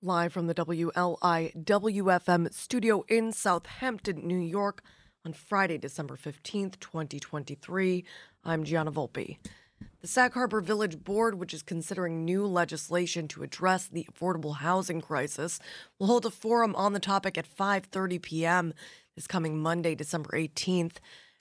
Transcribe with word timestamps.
Live 0.00 0.32
from 0.32 0.46
the 0.46 0.54
WLIWFM 0.54 2.54
studio 2.54 3.04
in 3.08 3.32
Southampton, 3.32 4.24
New 4.24 4.38
York, 4.38 4.84
on 5.26 5.32
Friday, 5.32 5.76
December 5.76 6.16
15th, 6.16 6.78
2023, 6.78 8.04
I'm 8.44 8.62
Gianna 8.62 8.92
Volpe. 8.92 9.38
The 10.00 10.06
Sag 10.06 10.34
Harbor 10.34 10.60
Village 10.60 11.02
Board, 11.02 11.34
which 11.34 11.52
is 11.52 11.64
considering 11.64 12.24
new 12.24 12.46
legislation 12.46 13.26
to 13.26 13.42
address 13.42 13.88
the 13.88 14.06
affordable 14.08 14.58
housing 14.58 15.00
crisis, 15.00 15.58
will 15.98 16.06
hold 16.06 16.24
a 16.24 16.30
forum 16.30 16.76
on 16.76 16.92
the 16.92 17.00
topic 17.00 17.36
at 17.36 17.52
5:30 17.52 18.22
p.m. 18.22 18.74
this 19.16 19.26
coming 19.26 19.58
Monday, 19.58 19.96
December 19.96 20.30
18th 20.34 20.98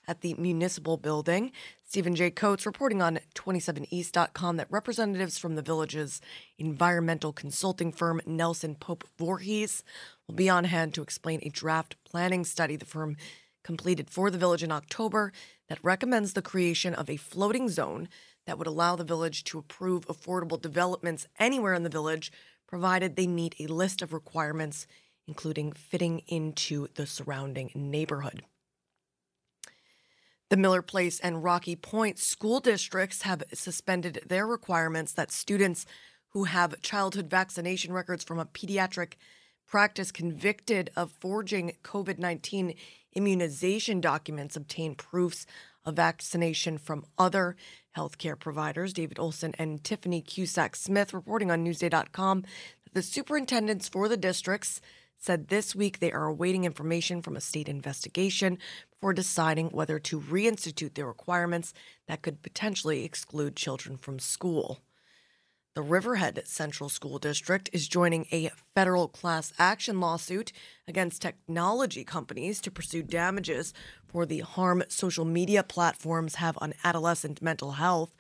at 0.08 0.22
the 0.22 0.34
Municipal 0.36 0.98
Building. 0.98 1.52
Stephen 1.84 2.16
J. 2.16 2.32
Kotz 2.32 2.66
reporting 2.66 3.02
on 3.02 3.20
27east.com 3.36 4.58
that 4.58 4.72
representatives 4.72 5.38
from 5.38 5.56
the 5.56 5.62
village's 5.62 6.22
environmental 6.58 7.34
consulting 7.34 7.92
firm 7.92 8.22
Nelson 8.26 8.76
Pope 8.76 9.04
Voorhis 9.20 9.84
will 10.28 10.36
be 10.36 10.50
on 10.50 10.66
hand 10.66 10.94
to 10.94 11.02
explain 11.02 11.40
a 11.44 11.50
draft 11.50 11.96
planning 12.04 12.44
study 12.46 12.76
the 12.76 12.86
firm 12.86 13.18
completed 13.64 14.10
for 14.10 14.32
the 14.32 14.38
village 14.38 14.64
in 14.64 14.72
October 14.72 15.34
that 15.68 15.84
recommends 15.84 16.34
the 16.34 16.42
creation 16.42 16.94
of 16.94 17.10
a 17.10 17.18
floating 17.18 17.68
zone 17.68 18.08
that 18.46 18.58
would 18.58 18.68
allow 18.68 18.96
the 18.96 19.04
village 19.04 19.44
to 19.44 19.60
approve 19.60 20.08
affordable 20.08 20.60
developments 20.60 21.28
anywhere 21.38 21.74
in 21.74 21.84
the 21.84 21.90
village, 21.90 22.32
provided 22.66 23.16
they 23.16 23.28
meet 23.28 23.56
a 23.60 23.68
list 23.68 24.02
of 24.02 24.14
requirements, 24.14 24.88
including 25.28 25.74
fitting 25.74 26.20
into 26.28 26.88
the 26.96 27.06
surrounding 27.06 27.70
neighborhood. 27.76 28.44
The 30.50 30.58
Miller 30.58 30.82
Place 30.82 31.20
and 31.20 31.44
Rocky 31.44 31.76
Point 31.76 32.18
school 32.18 32.62
districts 32.62 33.24
have 33.24 33.44
suspended 33.54 34.22
their 34.26 34.48
requirements 34.48 35.12
that 35.12 35.30
students 35.30 35.86
who 36.30 36.46
have 36.46 36.82
childhood 36.82 37.30
vaccination 37.30 37.92
records 37.92 38.24
from 38.24 38.40
a 38.40 38.46
pediatric 38.46 39.14
practice 39.68 40.10
convicted 40.10 40.90
of 40.96 41.12
forging 41.12 41.74
COVID 41.84 42.18
19 42.18 42.76
immunization 43.12 44.00
documents 44.00 44.56
obtain 44.56 44.96
proofs 44.96 45.46
of 45.84 45.98
vaccination 45.98 46.78
from 46.78 47.06
other 47.18 47.58
healthcare 47.98 48.40
providers. 48.40 48.94
David 48.94 49.20
Olson 49.20 49.54
and 49.60 49.84
Tiffany 49.84 50.22
Cusaac 50.22 50.78
Smith 50.78 51.14
reporting 51.14 51.52
on 51.52 51.66
Newsday.com 51.66 52.44
that 52.86 52.94
the 52.94 53.02
superintendents 53.02 53.90
for 53.90 54.08
the 54.08 54.16
districts 54.16 54.80
said 55.18 55.48
this 55.48 55.76
week 55.76 56.00
they 56.00 56.12
are 56.12 56.26
awaiting 56.26 56.66
information 56.66 57.22
from 57.22 57.36
a 57.36 57.42
state 57.42 57.68
investigation 57.68 58.58
before 58.90 59.14
deciding 59.14 59.70
whether 59.70 60.00
to 60.00 60.20
reinstitute 60.20 60.94
the 60.94 61.06
requirements 61.06 61.74
that 62.08 62.22
could 62.22 62.42
potentially 62.42 63.04
exclude 63.04 63.56
children 63.56 63.98
from 63.98 64.20
school. 64.20 64.80
The 65.78 65.84
Riverhead 65.84 66.42
Central 66.46 66.90
School 66.90 67.20
District 67.20 67.70
is 67.72 67.88
joining 67.88 68.26
a 68.32 68.50
federal 68.74 69.08
class 69.08 69.54
action 69.60 70.00
lawsuit 70.00 70.52
against 70.88 71.22
technology 71.22 72.04
companies 72.04 72.60
to 72.62 72.72
pursue 72.72 73.04
damages 73.04 73.76
for 74.08 74.26
the 74.26 74.40
harm 74.40 74.82
social 74.88 75.24
media 75.24 75.62
platforms 75.62 76.36
have 76.36 76.58
on 76.62 76.74
adolescent 76.84 77.44
mental 77.44 77.74
health. 77.74 78.16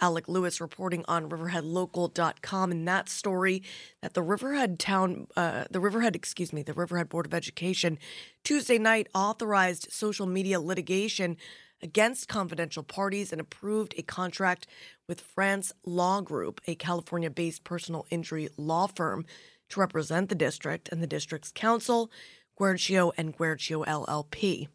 Alek 0.00 0.28
Lewis 0.28 0.60
reporting 0.60 1.04
on 1.08 1.28
riverheadlocal.com 1.28 2.72
in 2.72 2.84
that 2.84 3.08
story 3.08 3.62
that 4.00 4.14
the 4.14 4.22
Riverhead 4.22 4.78
town 4.78 5.26
uh, 5.36 5.64
the 5.70 5.80
Riverhead 5.80 6.14
excuse 6.14 6.52
me 6.52 6.62
the 6.62 6.74
Riverhead 6.74 7.08
Board 7.08 7.26
of 7.26 7.34
Education 7.34 7.98
Tuesday 8.44 8.78
night 8.78 9.08
authorized 9.14 9.88
social 9.90 10.26
media 10.26 10.60
litigation 10.60 11.36
against 11.82 12.28
confidential 12.28 12.82
parties 12.82 13.32
and 13.32 13.40
approved 13.40 13.94
a 13.96 14.02
contract 14.02 14.66
with 15.06 15.20
Frantz 15.20 15.72
Law 15.84 16.20
Group, 16.20 16.60
a 16.66 16.74
California-based 16.74 17.64
personal 17.64 18.06
injury 18.10 18.48
law 18.56 18.86
firm 18.86 19.24
to 19.68 19.80
represent 19.80 20.28
the 20.28 20.34
district 20.34 20.88
and 20.90 21.02
the 21.02 21.06
district's 21.06 21.52
council, 21.52 22.10
Guercio 22.56 23.12
and 23.16 23.36
Guercio 23.36 23.84
LLP. 23.84 24.68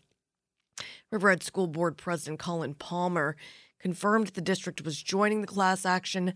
Riverhead 1.11 1.43
School 1.43 1.67
Board 1.67 1.97
President 1.97 2.39
Colin 2.39 2.73
Palmer 2.73 3.35
confirmed 3.83 4.27
the 4.27 4.41
district 4.41 4.85
was 4.85 5.03
joining 5.03 5.41
the 5.41 5.47
class 5.47 5.85
action 5.85 6.33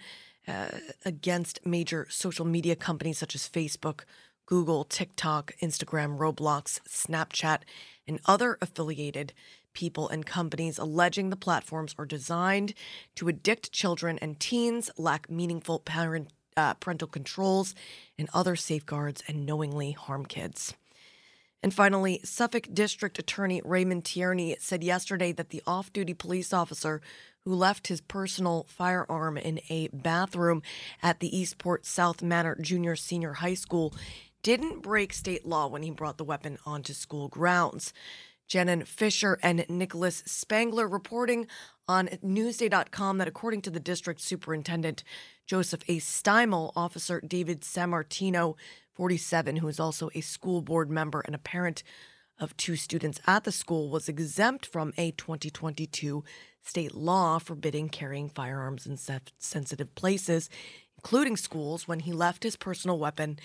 uh, 0.49 0.67
against 1.05 1.65
major 1.65 2.05
social 2.09 2.43
media 2.43 2.75
companies 2.75 3.17
such 3.17 3.35
as 3.35 3.47
Facebook, 3.47 4.01
Google, 4.45 4.83
TikTok, 4.83 5.53
Instagram, 5.61 6.17
Roblox, 6.17 6.81
Snapchat, 6.89 7.59
and 8.05 8.19
other 8.25 8.57
affiliated 8.61 9.31
people 9.71 10.09
and 10.09 10.25
companies 10.25 10.77
alleging 10.77 11.29
the 11.29 11.37
platforms 11.37 11.95
are 11.97 12.05
designed 12.05 12.73
to 13.15 13.29
addict 13.29 13.71
children 13.71 14.19
and 14.21 14.41
teens, 14.41 14.91
lack 14.97 15.31
meaningful 15.31 15.79
parent, 15.79 16.27
uh, 16.57 16.73
parental 16.73 17.07
controls 17.07 17.73
and 18.19 18.29
other 18.33 18.57
safeguards, 18.57 19.23
and 19.25 19.45
knowingly 19.45 19.93
harm 19.93 20.25
kids. 20.25 20.73
And 21.63 21.73
finally, 21.73 22.21
Suffolk 22.23 22.67
District 22.71 23.17
Attorney 23.17 23.61
Raymond 23.65 24.05
Tierney 24.05 24.55
said 24.59 24.83
yesterday 24.83 25.31
that 25.31 25.49
the 25.49 25.63
off 25.65 25.91
duty 25.91 26.13
police 26.13 26.53
officer 26.53 27.01
who 27.47 27.55
left 27.55 27.87
his 27.87 28.01
personal 28.01 28.65
firearm 28.67 29.37
in 29.37 29.61
a 29.69 29.87
bathroom 29.93 30.61
at 31.01 31.21
the 31.21 31.33
Eastport 31.35 31.85
South 31.85 32.21
Manor 32.21 32.57
Junior 32.59 32.97
Senior 32.97 33.35
High 33.35 33.53
School 33.53 33.93
didn't 34.43 34.81
break 34.81 35.13
state 35.13 35.45
law 35.45 35.67
when 35.67 35.81
he 35.81 35.89
brought 35.89 36.17
the 36.17 36.25
weapon 36.25 36.57
onto 36.65 36.91
school 36.91 37.29
grounds. 37.29 37.93
Jennen 38.49 38.85
Fisher 38.85 39.39
and 39.41 39.65
Nicholas 39.69 40.23
Spangler 40.25 40.89
reporting 40.89 41.47
on 41.87 42.09
Newsday.com 42.21 43.17
that 43.17 43.29
according 43.29 43.61
to 43.61 43.69
the 43.69 43.79
district 43.79 44.19
superintendent 44.19 45.05
Joseph 45.45 45.83
A. 45.87 45.99
Steimel, 45.99 46.73
Officer 46.75 47.21
David 47.21 47.61
Sammartino, 47.61 48.55
47, 48.93 49.55
who 49.55 49.69
is 49.69 49.79
also 49.79 50.09
a 50.13 50.19
school 50.19 50.61
board 50.61 50.91
member 50.91 51.21
and 51.21 51.33
a 51.33 51.39
parent 51.39 51.81
of 52.39 52.55
two 52.57 52.75
students 52.75 53.19
at 53.25 53.43
the 53.43 53.51
school, 53.51 53.89
was 53.89 54.09
exempt 54.09 54.65
from 54.65 54.93
a 54.97 55.11
2022 55.11 56.23
state 56.61 56.93
law 56.93 57.39
forbidding 57.39 57.89
carrying 57.89 58.29
firearms 58.29 58.85
in 58.85 58.97
sensitive 58.97 59.95
places, 59.95 60.49
including 60.97 61.37
schools, 61.37 61.87
when 61.87 62.01
he 62.01 62.11
left 62.11 62.43
his 62.43 62.55
personal 62.55 62.99
weapon 62.99 63.39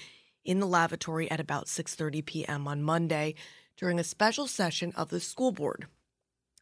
in 0.45 0.61
the 0.61 0.67
lavatory 0.67 1.31
at 1.31 1.41
about 1.41 1.67
6:30 1.67 2.25
p.m. 2.25 2.67
on 2.67 2.83
Monday 2.83 3.35
during 3.77 3.99
a 3.99 4.05
special 4.05 4.47
session 4.47 4.93
of 4.97 5.09
the 5.09 5.21
school 5.21 5.53
board. 5.53 5.87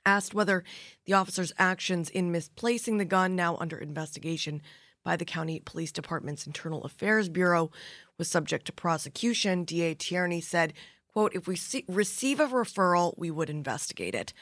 Asked 0.06 0.34
whether 0.34 0.64
the 1.06 1.12
officer's 1.12 1.52
actions 1.58 2.08
in 2.08 2.32
misplacing 2.32 2.98
the 2.98 3.04
gun, 3.04 3.36
now 3.36 3.56
under 3.56 3.76
investigation 3.76 4.62
by 5.02 5.16
the 5.16 5.24
county 5.24 5.60
police 5.60 5.92
department's 5.92 6.46
internal 6.46 6.84
affairs 6.84 7.28
bureau, 7.28 7.70
was 8.18 8.28
subject 8.28 8.66
to 8.66 8.72
prosecution, 8.72 9.64
DA 9.64 9.94
Tierney 9.94 10.40
said, 10.40 10.74
quote, 11.12 11.34
if 11.34 11.46
we 11.46 11.56
see, 11.56 11.84
receive 11.88 12.40
a 12.40 12.46
referral, 12.46 13.14
we 13.16 13.30
would 13.30 13.50
investigate 13.50 14.14
it. 14.14 14.32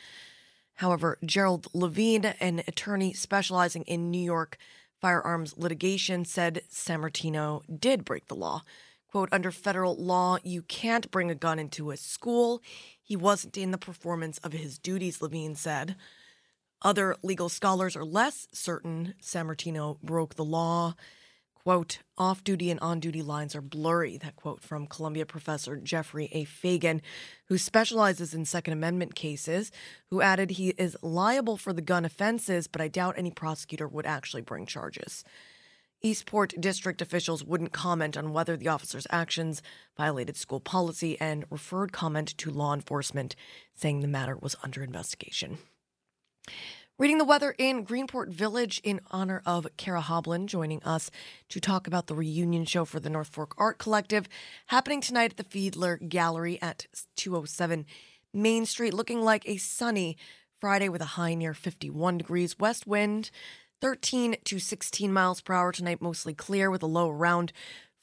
However, 0.75 1.19
Gerald 1.25 1.67
Levine, 1.75 2.25
an 2.41 2.63
attorney 2.69 3.13
specializing 3.13 3.83
in 3.83 4.11
New 4.11 4.23
York 4.23 4.59
firearms 5.01 5.57
litigation, 5.57 6.25
said 6.25 6.63
Sammartino 6.71 7.63
did 7.81 8.05
break 8.05 8.29
the 8.29 8.37
law. 8.37 8.63
Quote, 9.11 9.29
under 9.33 9.51
federal 9.51 9.97
law, 9.97 10.37
you 10.45 10.63
can't 10.63 11.11
bring 11.11 11.31
a 11.31 11.35
gun 11.35 11.59
into 11.59 11.91
a 11.91 11.97
school. 11.97 12.61
He 13.03 13.17
wasn't 13.17 13.57
in 13.57 13.71
the 13.71 13.79
performance 13.79 14.39
of 14.39 14.53
his 14.53 14.79
duties, 14.79 15.23
Levine 15.23 15.55
said. 15.55 15.97
Other 16.83 17.17
legal 17.23 17.49
scholars 17.49 17.97
are 17.97 18.05
less 18.05 18.47
certain 18.53 19.15
Sammartino 19.21 20.01
broke 20.03 20.35
the 20.35 20.45
law 20.45 20.95
quote, 21.69 21.99
off 22.17 22.43
duty 22.43 22.71
and 22.71 22.81
on 22.81 22.99
duty 22.99 23.21
lines 23.21 23.55
are 23.55 23.61
blurry. 23.61 24.17
That 24.17 24.37
quote 24.37 24.63
from 24.63 24.87
Columbia 24.87 25.27
professor 25.27 25.77
Jeffrey 25.77 26.31
A. 26.33 26.45
Fagan, 26.45 27.03
who 27.49 27.59
specializes 27.59 28.33
in 28.33 28.47
Second 28.47 28.73
Amendment 28.73 29.15
cases, 29.15 29.71
who 30.09 30.23
added 30.23 30.53
he 30.53 30.71
is 30.79 30.97
liable 31.03 31.59
for 31.59 31.75
the 31.75 31.83
gun 31.83 32.07
offenses, 32.07 32.69
but 32.69 32.81
I 32.81 32.89
doubt 32.89 33.17
any 33.19 33.31
prosecutor 33.31 33.87
would 33.87 34.07
actually 34.07 34.41
bring 34.41 34.65
charges. 34.65 35.25
Eastport 36.01 36.55
district 36.59 37.03
officials 37.03 37.45
wouldn't 37.45 37.75
comment 37.75 38.17
on 38.17 38.33
whether 38.33 38.57
the 38.57 38.69
officer's 38.69 39.07
actions 39.11 39.61
violated 39.95 40.39
school 40.39 40.61
policy 40.61 41.21
and 41.21 41.45
referred 41.51 41.93
comment 41.93 42.29
to 42.39 42.51
law 42.51 42.73
enforcement, 42.73 43.37
saying 43.75 44.01
the 44.01 44.09
matter 44.09 44.39
was 44.39 44.57
under 44.63 44.83
investigation. 44.83 45.59
Reading 47.01 47.19
the 47.19 47.25
weather 47.25 47.55
in 47.59 47.87
Greenport 47.87 48.31
Village 48.31 48.81
in 48.83 49.01
honor 49.13 49.41
of 49.47 49.69
Kara 49.77 50.01
Hoblin 50.01 50.47
joining 50.47 50.83
us 50.83 51.13
to 51.49 51.61
talk 51.61 51.87
about 51.87 52.09
the 52.09 52.15
reunion 52.17 52.65
show 52.65 52.85
for 52.85 52.99
the 52.99 53.09
North 53.09 53.29
Fork 53.29 53.55
Art 53.57 53.79
Collective 53.79 54.29
happening 54.67 55.01
tonight 55.01 55.31
at 55.31 55.37
the 55.37 55.45
Fiedler 55.45 56.09
Gallery 56.09 56.61
at 56.61 56.89
207 57.15 57.87
Main 58.35 58.67
Street, 58.67 58.93
looking 58.93 59.23
like 59.23 59.49
a 59.49 59.59
sunny 59.59 60.17
Friday 60.61 60.89
with 60.89 61.01
a 61.01 61.15
high 61.15 61.35
near 61.35 61.55
51 61.55 62.19
degrees. 62.19 62.59
West 62.59 62.85
wind 62.85 63.31
13 63.81 64.35
to 64.43 64.59
16 64.59 65.13
miles 65.13 65.41
per 65.41 65.55
hour 65.55 65.71
tonight, 65.71 66.03
mostly 66.03 66.35
clear 66.35 66.69
with 66.69 66.83
a 66.83 66.87
low 66.87 67.11
around 67.11 67.53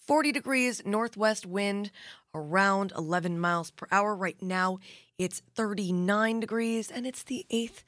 40 0.07 0.31
degrees. 0.31 0.81
Northwest 0.85 1.45
wind 1.45 1.91
around 2.33 2.93
11 2.97 3.41
miles 3.41 3.71
per 3.71 3.87
hour. 3.91 4.15
Right 4.15 4.41
now 4.41 4.79
it's 5.17 5.41
39 5.53 6.39
degrees 6.39 6.89
and 6.89 7.05
it's 7.05 7.23
the 7.23 7.45
8th 7.51 7.83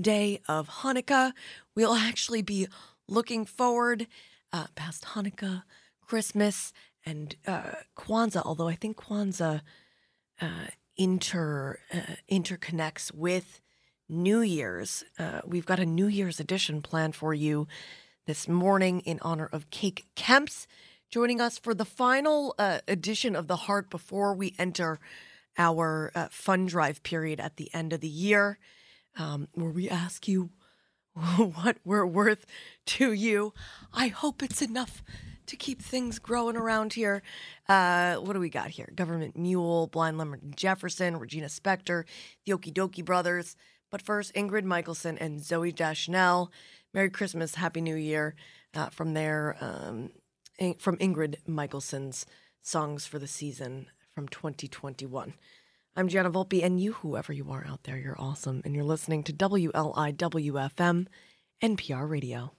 day 0.00 0.40
of 0.48 0.68
Hanukkah. 0.68 1.32
We'll 1.74 1.94
actually 1.94 2.42
be 2.42 2.68
looking 3.08 3.44
forward 3.44 4.06
uh, 4.52 4.66
past 4.74 5.04
Hanukkah, 5.06 5.64
Christmas, 6.00 6.72
and 7.04 7.36
uh, 7.46 7.72
Kwanzaa, 7.96 8.42
although 8.44 8.68
I 8.68 8.74
think 8.74 8.96
Kwanzaa 8.96 9.60
uh, 10.40 10.66
inter 10.96 11.78
uh, 11.92 12.14
interconnects 12.30 13.12
with 13.12 13.60
New 14.08 14.40
Year's. 14.40 15.04
Uh, 15.18 15.40
we've 15.44 15.66
got 15.66 15.80
a 15.80 15.86
New 15.86 16.06
Year's 16.06 16.40
edition 16.40 16.82
planned 16.82 17.14
for 17.14 17.34
you 17.34 17.66
this 18.26 18.48
morning 18.48 19.00
in 19.00 19.18
honor 19.22 19.48
of 19.52 19.70
Cake 19.70 20.06
Kemps 20.16 20.66
joining 21.10 21.40
us 21.40 21.58
for 21.58 21.74
the 21.74 21.86
final 21.86 22.54
uh, 22.58 22.80
edition 22.86 23.34
of 23.34 23.48
The 23.48 23.56
Heart 23.56 23.88
before 23.88 24.34
we 24.34 24.54
enter 24.58 25.00
our 25.56 26.12
fund 26.30 26.68
drive 26.68 27.02
period 27.02 27.40
at 27.40 27.56
the 27.56 27.72
end 27.74 27.92
of 27.92 28.00
the 28.00 28.08
year, 28.08 28.58
um, 29.18 29.48
where 29.54 29.70
we 29.70 29.88
ask 29.88 30.26
you 30.26 30.50
what 31.14 31.76
we're 31.84 32.06
worth 32.06 32.46
to 32.86 33.12
you. 33.12 33.52
I 33.92 34.08
hope 34.08 34.42
it's 34.42 34.62
enough 34.62 35.02
to 35.46 35.56
keep 35.56 35.82
things 35.82 36.18
growing 36.18 36.56
around 36.56 36.92
here. 36.92 37.22
Uh, 37.68 38.16
what 38.16 38.34
do 38.34 38.40
we 38.40 38.50
got 38.50 38.70
here? 38.70 38.90
Government 38.94 39.36
Mule, 39.36 39.86
Blind 39.88 40.18
Lemon 40.18 40.52
Jefferson, 40.54 41.16
Regina 41.16 41.46
Spektor, 41.46 42.04
the 42.46 42.52
Okee 42.52 42.72
Dokee 42.72 43.04
Brothers. 43.04 43.56
But 43.90 44.02
first, 44.02 44.34
Ingrid 44.34 44.64
Michaelson 44.64 45.16
and 45.18 45.40
Zooey 45.40 45.74
Deschanel. 45.74 46.52
Merry 46.92 47.10
Christmas, 47.10 47.54
Happy 47.54 47.80
New 47.80 47.96
Year 47.96 48.34
uh, 48.74 48.90
from 48.90 49.14
their 49.14 49.56
um, 49.60 50.10
from 50.78 50.96
Ingrid 50.98 51.36
Michaelson's 51.46 52.26
songs 52.62 53.06
for 53.06 53.18
the 53.18 53.26
season 53.26 53.86
from 54.14 54.28
2021. 54.28 55.34
I'm 55.98 56.06
Gianna 56.06 56.30
Volpe, 56.30 56.62
and 56.62 56.80
you, 56.80 56.92
whoever 56.92 57.32
you 57.32 57.50
are 57.50 57.66
out 57.66 57.82
there, 57.82 57.98
you're 57.98 58.14
awesome, 58.20 58.62
and 58.64 58.72
you're 58.72 58.84
listening 58.84 59.24
to 59.24 59.32
WLIWFM, 59.32 61.08
NPR 61.60 62.08
Radio. 62.08 62.52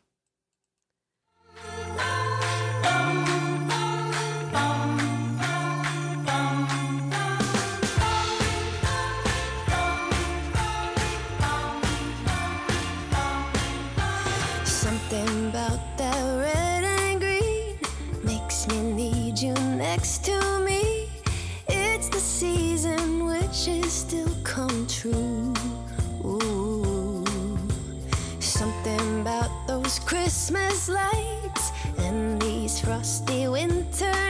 Christmas 30.49 30.89
lights 30.89 31.71
and 31.99 32.41
these 32.41 32.79
frosty 32.79 33.47
winter 33.47 34.28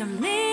to 0.00 0.06
me. 0.06 0.49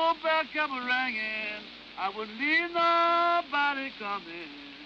Old 0.00 0.16
doorbell 0.22 0.44
kept 0.52 0.72
ringing. 0.72 1.64
I 1.98 2.08
wouldn't 2.08 2.38
leave 2.40 2.72
nobody 2.72 3.90
coming. 3.98 4.79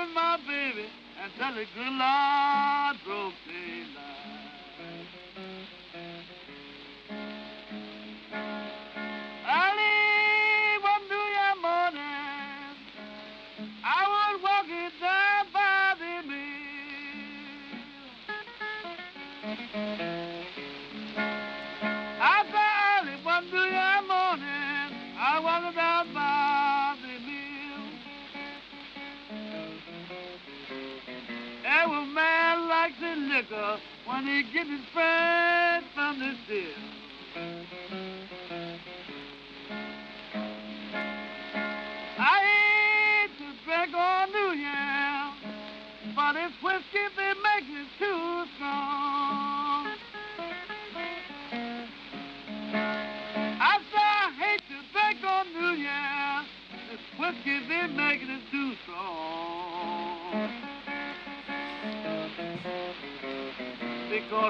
With 0.00 0.14
my 0.14 0.38
baby 0.46 0.88
until 1.24 1.54
the 1.54 1.66
good 1.74 1.92
Lord 1.92 2.96
broke 3.04 3.39
liquor 33.40 33.80
when 34.04 34.26
he 34.26 34.42
gets 34.52 34.70
his 34.70 34.84
friend 34.92 35.86
from 35.94 36.18
the 36.18 36.34
still. 36.44 36.99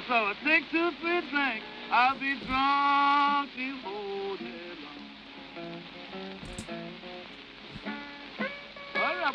Because 0.01 0.35
if 0.35 0.47
I 0.47 0.49
take 0.49 0.71
two, 0.71 0.91
three 1.03 1.21
drinks, 1.31 1.67
I'll 1.91 2.19
be 2.19 2.35
drunk 2.47 3.51
whole 3.85 4.37
day 4.37 4.45
long. 4.83 5.01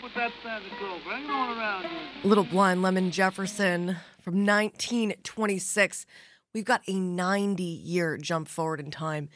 With 0.03 0.13
that 0.15 0.31
Santa 0.43 0.65
Claus. 0.77 1.01
Bring 1.07 1.23
it 1.23 1.29
on 1.29 1.57
around 1.57 1.83
here. 1.83 1.91
Little 2.23 2.43
Blind 2.43 2.81
Lemon 2.81 3.11
Jefferson 3.11 3.97
from 4.21 4.45
1926. 4.45 6.05
We've 6.53 6.65
got 6.65 6.81
a 6.87 6.99
90 6.99 7.63
year 7.63 8.17
jump 8.17 8.47
forward 8.47 8.79
in 8.79 8.91
time 8.91 9.29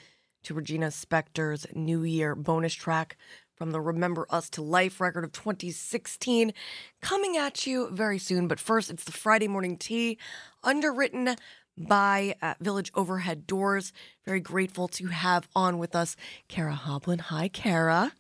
to 0.43 0.53
Regina 0.53 0.87
Spektor's 0.87 1.65
New 1.73 2.03
Year 2.03 2.35
bonus 2.35 2.73
track 2.73 3.17
from 3.59 3.71
the 3.71 3.81
Remember 3.81 4.25
Us 4.29 4.49
to 4.51 4.61
Life 4.61 5.01
record 5.01 5.25
of 5.25 5.33
2016 5.33 6.53
coming 7.01 7.35
at 7.35 7.67
you 7.67 7.89
very 7.91 8.17
soon. 8.17 8.47
But 8.47 8.57
first, 8.57 8.89
it's 8.89 9.03
the 9.03 9.11
Friday 9.11 9.49
morning 9.49 9.75
tea 9.75 10.17
underwritten 10.63 11.35
by 11.77 12.35
uh, 12.41 12.53
Village 12.61 12.89
Overhead 12.95 13.45
Doors. 13.45 13.91
Very 14.25 14.39
grateful 14.39 14.87
to 14.87 15.07
have 15.07 15.49
on 15.53 15.77
with 15.77 15.93
us 15.93 16.15
Kara 16.47 16.79
Hoblin. 16.81 17.19
Hi, 17.19 17.49
Kara. 17.49 18.13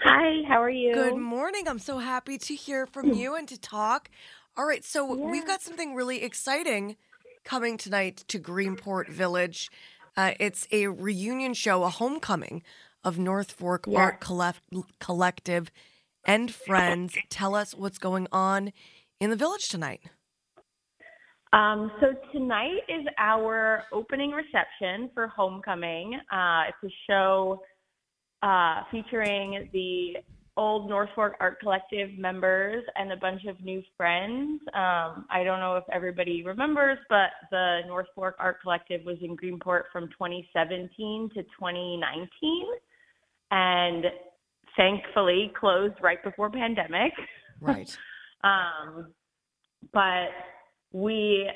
Hi, 0.00 0.42
how 0.48 0.60
are 0.60 0.68
you? 0.68 0.92
Good 0.92 1.16
morning. 1.16 1.68
I'm 1.68 1.78
so 1.78 1.98
happy 1.98 2.36
to 2.38 2.54
hear 2.56 2.86
from 2.86 3.12
you 3.12 3.36
and 3.36 3.46
to 3.46 3.56
talk. 3.56 4.10
All 4.56 4.66
right, 4.66 4.84
so 4.84 5.04
we've 5.14 5.46
got 5.46 5.62
something 5.62 5.94
really 5.94 6.24
exciting 6.24 6.96
coming 7.44 7.76
tonight 7.76 8.24
to 8.26 8.40
Greenport 8.40 9.08
Village. 9.08 9.70
Uh, 10.16 10.32
it's 10.40 10.66
a 10.72 10.88
reunion 10.88 11.54
show, 11.54 11.84
a 11.84 11.88
homecoming 11.88 12.64
of 13.04 13.18
North 13.18 13.52
Fork 13.52 13.84
Yeah. 13.86 13.98
Art 14.00 14.20
Collect- 14.20 14.60
Collective 15.00 15.70
and 16.24 16.52
friends. 16.52 17.16
Tell 17.30 17.54
us 17.54 17.74
what's 17.74 17.98
going 17.98 18.28
on 18.32 18.72
in 19.20 19.30
the 19.30 19.36
village 19.36 19.68
tonight. 19.68 20.02
Um, 21.52 21.92
so 22.00 22.14
tonight 22.32 22.80
is 22.88 23.04
our 23.18 23.84
opening 23.92 24.30
reception 24.30 25.10
for 25.12 25.26
Homecoming. 25.26 26.14
Uh, 26.32 26.62
it's 26.68 26.92
a 26.92 26.96
show 27.10 27.62
uh, 28.42 28.82
featuring 28.90 29.68
the 29.72 30.14
old 30.56 30.88
North 30.88 31.10
Fork 31.14 31.34
Art 31.40 31.60
Collective 31.60 32.10
members 32.18 32.84
and 32.96 33.12
a 33.12 33.16
bunch 33.16 33.44
of 33.46 33.60
new 33.62 33.82
friends. 33.96 34.60
Um, 34.74 35.26
I 35.30 35.42
don't 35.44 35.60
know 35.60 35.76
if 35.76 35.84
everybody 35.92 36.42
remembers, 36.42 36.98
but 37.08 37.30
the 37.50 37.80
North 37.86 38.06
Fork 38.14 38.36
Art 38.38 38.60
Collective 38.62 39.02
was 39.04 39.16
in 39.22 39.36
Greenport 39.36 39.82
from 39.92 40.08
2017 40.08 41.30
to 41.34 41.42
2019, 41.42 42.28
and 43.52 44.06
thankfully 44.76 45.52
closed 45.58 45.94
right 46.02 46.22
before 46.24 46.50
pandemic. 46.50 47.12
Right. 47.60 47.96
Um, 48.44 49.12
but 49.92 50.30
we, 50.92 51.48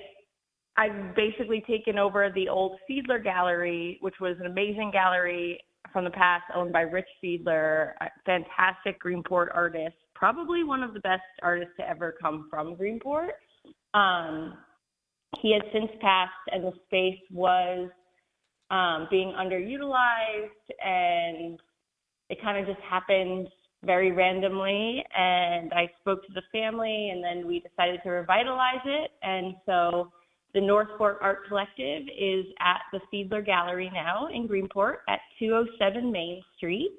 I've 0.76 1.16
basically 1.16 1.64
taken 1.68 1.98
over 1.98 2.30
the 2.32 2.48
old 2.48 2.78
Fiedler 2.88 3.20
Gallery, 3.20 3.98
which 4.02 4.14
was 4.20 4.36
an 4.38 4.46
amazing 4.46 4.92
gallery 4.92 5.58
from 5.92 6.04
the 6.04 6.10
past 6.10 6.44
owned 6.54 6.72
by 6.72 6.82
Rich 6.82 7.08
Fiedler, 7.20 7.94
a 8.00 8.06
fantastic 8.24 9.02
Greenport 9.02 9.48
artist, 9.52 9.96
probably 10.14 10.62
one 10.62 10.84
of 10.84 10.94
the 10.94 11.00
best 11.00 11.22
artists 11.42 11.74
to 11.80 11.88
ever 11.88 12.14
come 12.22 12.46
from 12.48 12.76
Greenport. 12.76 13.30
Um, 13.92 14.54
he 15.40 15.52
has 15.54 15.62
since 15.72 15.90
passed, 16.00 16.30
and 16.52 16.62
the 16.62 16.72
space 16.86 17.18
was 17.32 17.90
um, 18.70 19.08
being 19.10 19.32
underutilized, 19.36 20.50
and 20.84 21.58
it 22.28 22.40
kind 22.42 22.58
of 22.58 22.66
just 22.66 22.84
happened 22.88 23.48
very 23.84 24.12
randomly. 24.12 25.04
And 25.16 25.72
I 25.72 25.90
spoke 26.00 26.26
to 26.26 26.32
the 26.34 26.42
family, 26.52 27.10
and 27.10 27.22
then 27.22 27.46
we 27.46 27.60
decided 27.60 28.00
to 28.02 28.10
revitalize 28.10 28.84
it. 28.84 29.10
And 29.22 29.54
so 29.64 30.10
the 30.54 30.60
North 30.60 30.88
Fork 30.96 31.18
Art 31.20 31.46
Collective 31.48 32.02
is 32.18 32.46
at 32.60 32.80
the 32.92 33.00
Fiedler 33.12 33.44
Gallery 33.44 33.90
now 33.92 34.28
in 34.32 34.48
Greenport 34.48 34.96
at 35.08 35.20
207 35.38 36.10
Main 36.10 36.42
Street. 36.56 36.90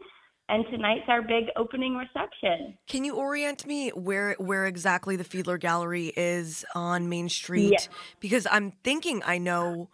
And 0.49 0.63
tonight's 0.71 1.03
our 1.09 1.21
big 1.21 1.45
opening 1.57 1.97
reception. 1.97 2.77
Can 2.87 3.03
you 3.03 3.15
orient 3.15 3.65
me 3.65 3.89
where 3.89 4.33
where 4.35 4.65
exactly 4.65 5.17
the 5.17 5.25
Fiedler 5.25 5.59
Gallery 5.59 6.13
is 6.15 6.63
on 6.73 7.09
Main 7.09 7.27
Street? 7.27 7.71
Yes. 7.71 7.89
Because 8.21 8.47
I'm 8.49 8.71
thinking 8.81 9.21
I 9.25 9.39
know 9.39 9.89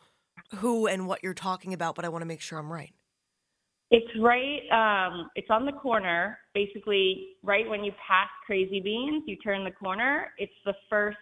who 0.58 0.86
and 0.86 1.08
what 1.08 1.24
you're 1.24 1.34
talking 1.34 1.74
about, 1.74 1.96
but 1.96 2.06
I 2.06 2.10
want 2.10 2.22
to 2.22 2.28
make 2.28 2.42
sure 2.42 2.60
I'm 2.60 2.72
right. 2.72 2.94
It's 3.94 4.10
right. 4.20 4.62
Um, 4.72 5.30
it's 5.36 5.52
on 5.52 5.68
the 5.68 5.72
corner. 5.72 6.40
Basically, 6.56 7.36
right 7.44 7.70
when 7.70 7.84
you 7.84 7.92
pass 7.92 8.28
Crazy 8.44 8.80
Beans, 8.80 9.24
you 9.28 9.36
turn 9.38 9.64
the 9.64 9.72
corner. 9.72 10.34
It's 10.40 10.52
the 10.66 10.74
first 10.90 11.16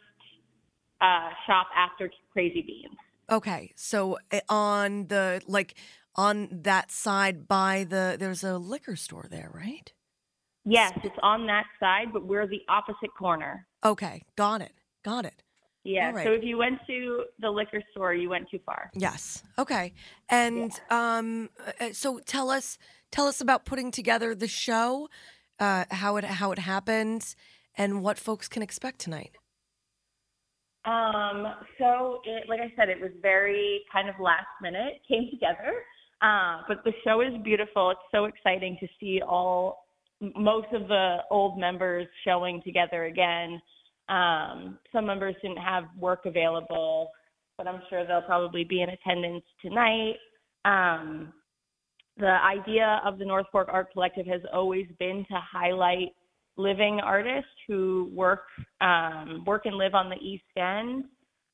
uh, 1.02 1.32
shop 1.46 1.68
after 1.76 2.10
Crazy 2.32 2.62
Beans. 2.62 2.98
Okay, 3.30 3.74
so 3.76 4.18
uh, 4.32 4.40
on 4.48 5.08
the 5.08 5.42
like 5.48 5.76
on 6.16 6.48
that 6.64 6.92
side 6.92 7.46
by 7.46 7.86
the 7.90 8.16
there's 8.18 8.42
a 8.42 8.58
liquor 8.58 8.96
store 8.96 9.28
there, 9.30 9.52
right? 9.54 9.92
Yes, 10.64 10.94
it's 11.04 11.18
on 11.22 11.48
that 11.48 11.66
side, 11.78 12.14
but 12.14 12.26
we're 12.26 12.48
the 12.48 12.62
opposite 12.70 13.14
corner. 13.20 13.68
Okay, 13.84 14.22
got 14.38 14.62
it, 14.62 14.72
got 15.04 15.26
it. 15.26 15.44
Yeah. 15.84 16.12
Right. 16.12 16.26
So 16.26 16.34
if 16.34 16.44
you 16.44 16.58
went 16.58 16.80
to 16.88 17.24
the 17.40 17.50
liquor 17.50 17.82
store, 17.92 18.14
you 18.14 18.30
went 18.30 18.50
too 18.50 18.60
far. 18.66 18.92
Yes. 18.94 19.44
Okay. 19.58 19.94
And 20.30 20.72
um, 20.90 21.50
uh, 21.80 21.92
so 21.94 22.20
tell 22.20 22.50
us 22.50 22.78
tell 23.12 23.28
us 23.28 23.42
about 23.42 23.66
putting 23.66 23.92
together 23.92 24.36
the 24.36 24.48
show, 24.48 25.10
uh, 25.60 25.86
how 25.90 26.18
it 26.18 26.24
how 26.24 26.52
it 26.52 26.60
happened, 26.60 27.36
and 27.76 28.04
what 28.04 28.18
folks 28.18 28.48
can 28.48 28.62
expect 28.62 29.00
tonight. 29.00 29.32
Um, 30.86 31.46
so 31.78 32.22
it, 32.26 32.50
like 32.50 32.60
I 32.60 32.74
said, 32.76 32.90
it 32.90 33.00
was 33.00 33.12
very 33.22 33.82
kind 33.92 34.10
of 34.10 34.16
last 34.20 34.48
minute, 34.62 35.02
came 35.08 35.30
together. 35.30 35.74
Uh, 36.22 36.62
but 36.68 36.84
the 36.84 36.94
show 37.04 37.22
is 37.22 37.34
beautiful. 37.44 37.92
It's 37.92 38.00
so 38.12 38.26
exciting 38.26 38.78
to 38.80 38.88
see 39.00 39.22
all 39.28 39.86
most 40.36 40.68
of 40.72 40.88
the 40.88 41.18
old 41.32 41.58
members 41.58 42.08
showing 42.24 42.62
together 42.64 43.06
again. 43.06 43.60
Um, 44.12 44.78
some 44.92 45.06
members 45.06 45.36
didn't 45.42 45.58
have 45.58 45.86
work 45.98 46.26
available, 46.26 47.10
but 47.58 47.66
I'm 47.68 47.82
sure 47.90 48.06
they'll 48.06 48.22
probably 48.22 48.66
be 48.66 48.82
in 48.82 48.90
attendance 48.90 49.44
tonight. 49.62 50.16
Um, 50.66 51.34
the 52.18 52.38
idea 52.44 53.02
of 53.06 53.18
the 53.18 53.26
North 53.26 53.46
Fork 53.52 53.70
Art 53.72 53.92
Collective 53.94 54.28
has 54.28 54.42
always 54.54 54.86
been 55.00 55.26
to 55.30 55.40
highlight 55.40 56.10
living 56.58 57.00
artists 57.02 57.50
who 57.68 58.12
work 58.14 58.44
um, 58.82 59.44
work 59.48 59.66
and 59.66 59.78
live 59.78 59.96
on 59.96 60.10
the 60.10 60.18
East 60.18 60.44
End. 60.58 61.06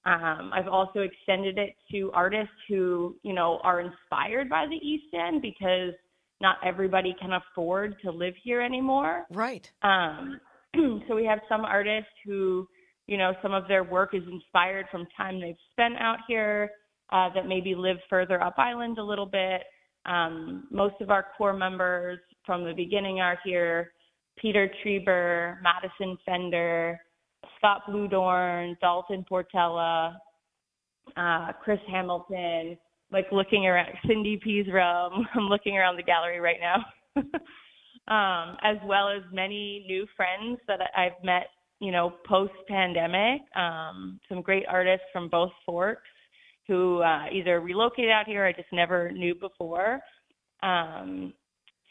Um, 0.06 0.52
I've 0.54 0.68
also 0.68 1.02
extended 1.02 1.58
it 1.58 1.76
to 1.92 2.12
artists 2.14 2.56
who 2.68 3.16
you 3.22 3.34
know 3.34 3.60
are 3.64 3.82
inspired 3.82 4.50
by 4.50 4.66
the 4.66 4.76
East 4.76 5.14
End 5.14 5.44
because 5.44 5.94
not 6.42 6.58
everybody 6.66 7.16
can 7.20 7.34
afford 7.34 7.96
to 8.04 8.12
live 8.12 8.34
here 8.44 8.62
anymore. 8.62 9.26
Right. 9.32 9.72
Um, 9.84 10.40
so 11.08 11.16
we 11.16 11.26
have 11.26 11.40
some 11.50 11.66
artists 11.66 12.10
who, 12.26 12.68
you 13.08 13.18
know, 13.18 13.34
some 13.42 13.54
of 13.54 13.68
their 13.68 13.84
work 13.84 14.14
is 14.14 14.24
inspired 14.32 14.86
from 14.92 15.08
time 15.16 15.40
they've 15.40 15.56
spent 15.72 15.96
out 16.00 16.18
here 16.28 16.72
uh, 17.12 17.30
that 17.34 17.48
maybe 17.48 17.76
live 17.76 17.98
further 18.10 18.42
up 18.42 18.56
island 18.58 18.98
a 18.98 19.04
little 19.04 19.26
bit. 19.26 19.64
Um, 20.06 20.68
most 20.72 20.96
of 21.02 21.10
our 21.10 21.26
core 21.38 21.54
members 21.54 22.20
from 22.46 22.64
the 22.64 22.74
beginning 22.74 23.20
are 23.20 23.38
here. 23.44 23.92
Peter 24.38 24.70
Trieber, 24.84 25.58
Madison 25.62 26.18
Fender, 26.26 27.00
Scott 27.58 27.82
Bluedorn, 27.90 28.80
Dalton 28.80 29.26
Portella, 29.30 30.16
uh, 31.16 31.52
Chris 31.64 31.80
Hamilton, 31.90 32.78
like 33.12 33.26
looking 33.32 33.66
around 33.66 33.90
Cindy 34.06 34.40
room. 34.46 35.28
I'm 35.34 35.44
looking 35.50 35.78
around 35.78 35.98
the 35.98 36.04
gallery 36.04 36.40
right 36.40 36.60
now. 36.62 37.24
um, 38.08 38.58
as 38.64 38.78
well 38.86 39.10
as 39.10 39.22
many 39.32 39.86
new 39.88 40.06
friends 40.16 40.60
that 40.68 40.80
I've 40.96 41.22
met, 41.24 41.48
you 41.80 41.92
know, 41.92 42.14
post 42.28 42.54
pandemic. 42.68 43.42
Um, 43.56 44.20
some 44.30 44.42
great 44.42 44.66
artists 44.70 45.06
from 45.12 45.30
both 45.30 45.52
forks 45.66 46.02
who 46.68 47.02
uh, 47.02 47.26
either 47.32 47.62
relocated 47.62 48.12
out 48.12 48.26
here 48.28 48.46
I 48.46 48.52
just 48.52 48.72
never 48.74 49.12
knew 49.12 49.36
before. 49.36 50.00
Um, 50.64 51.34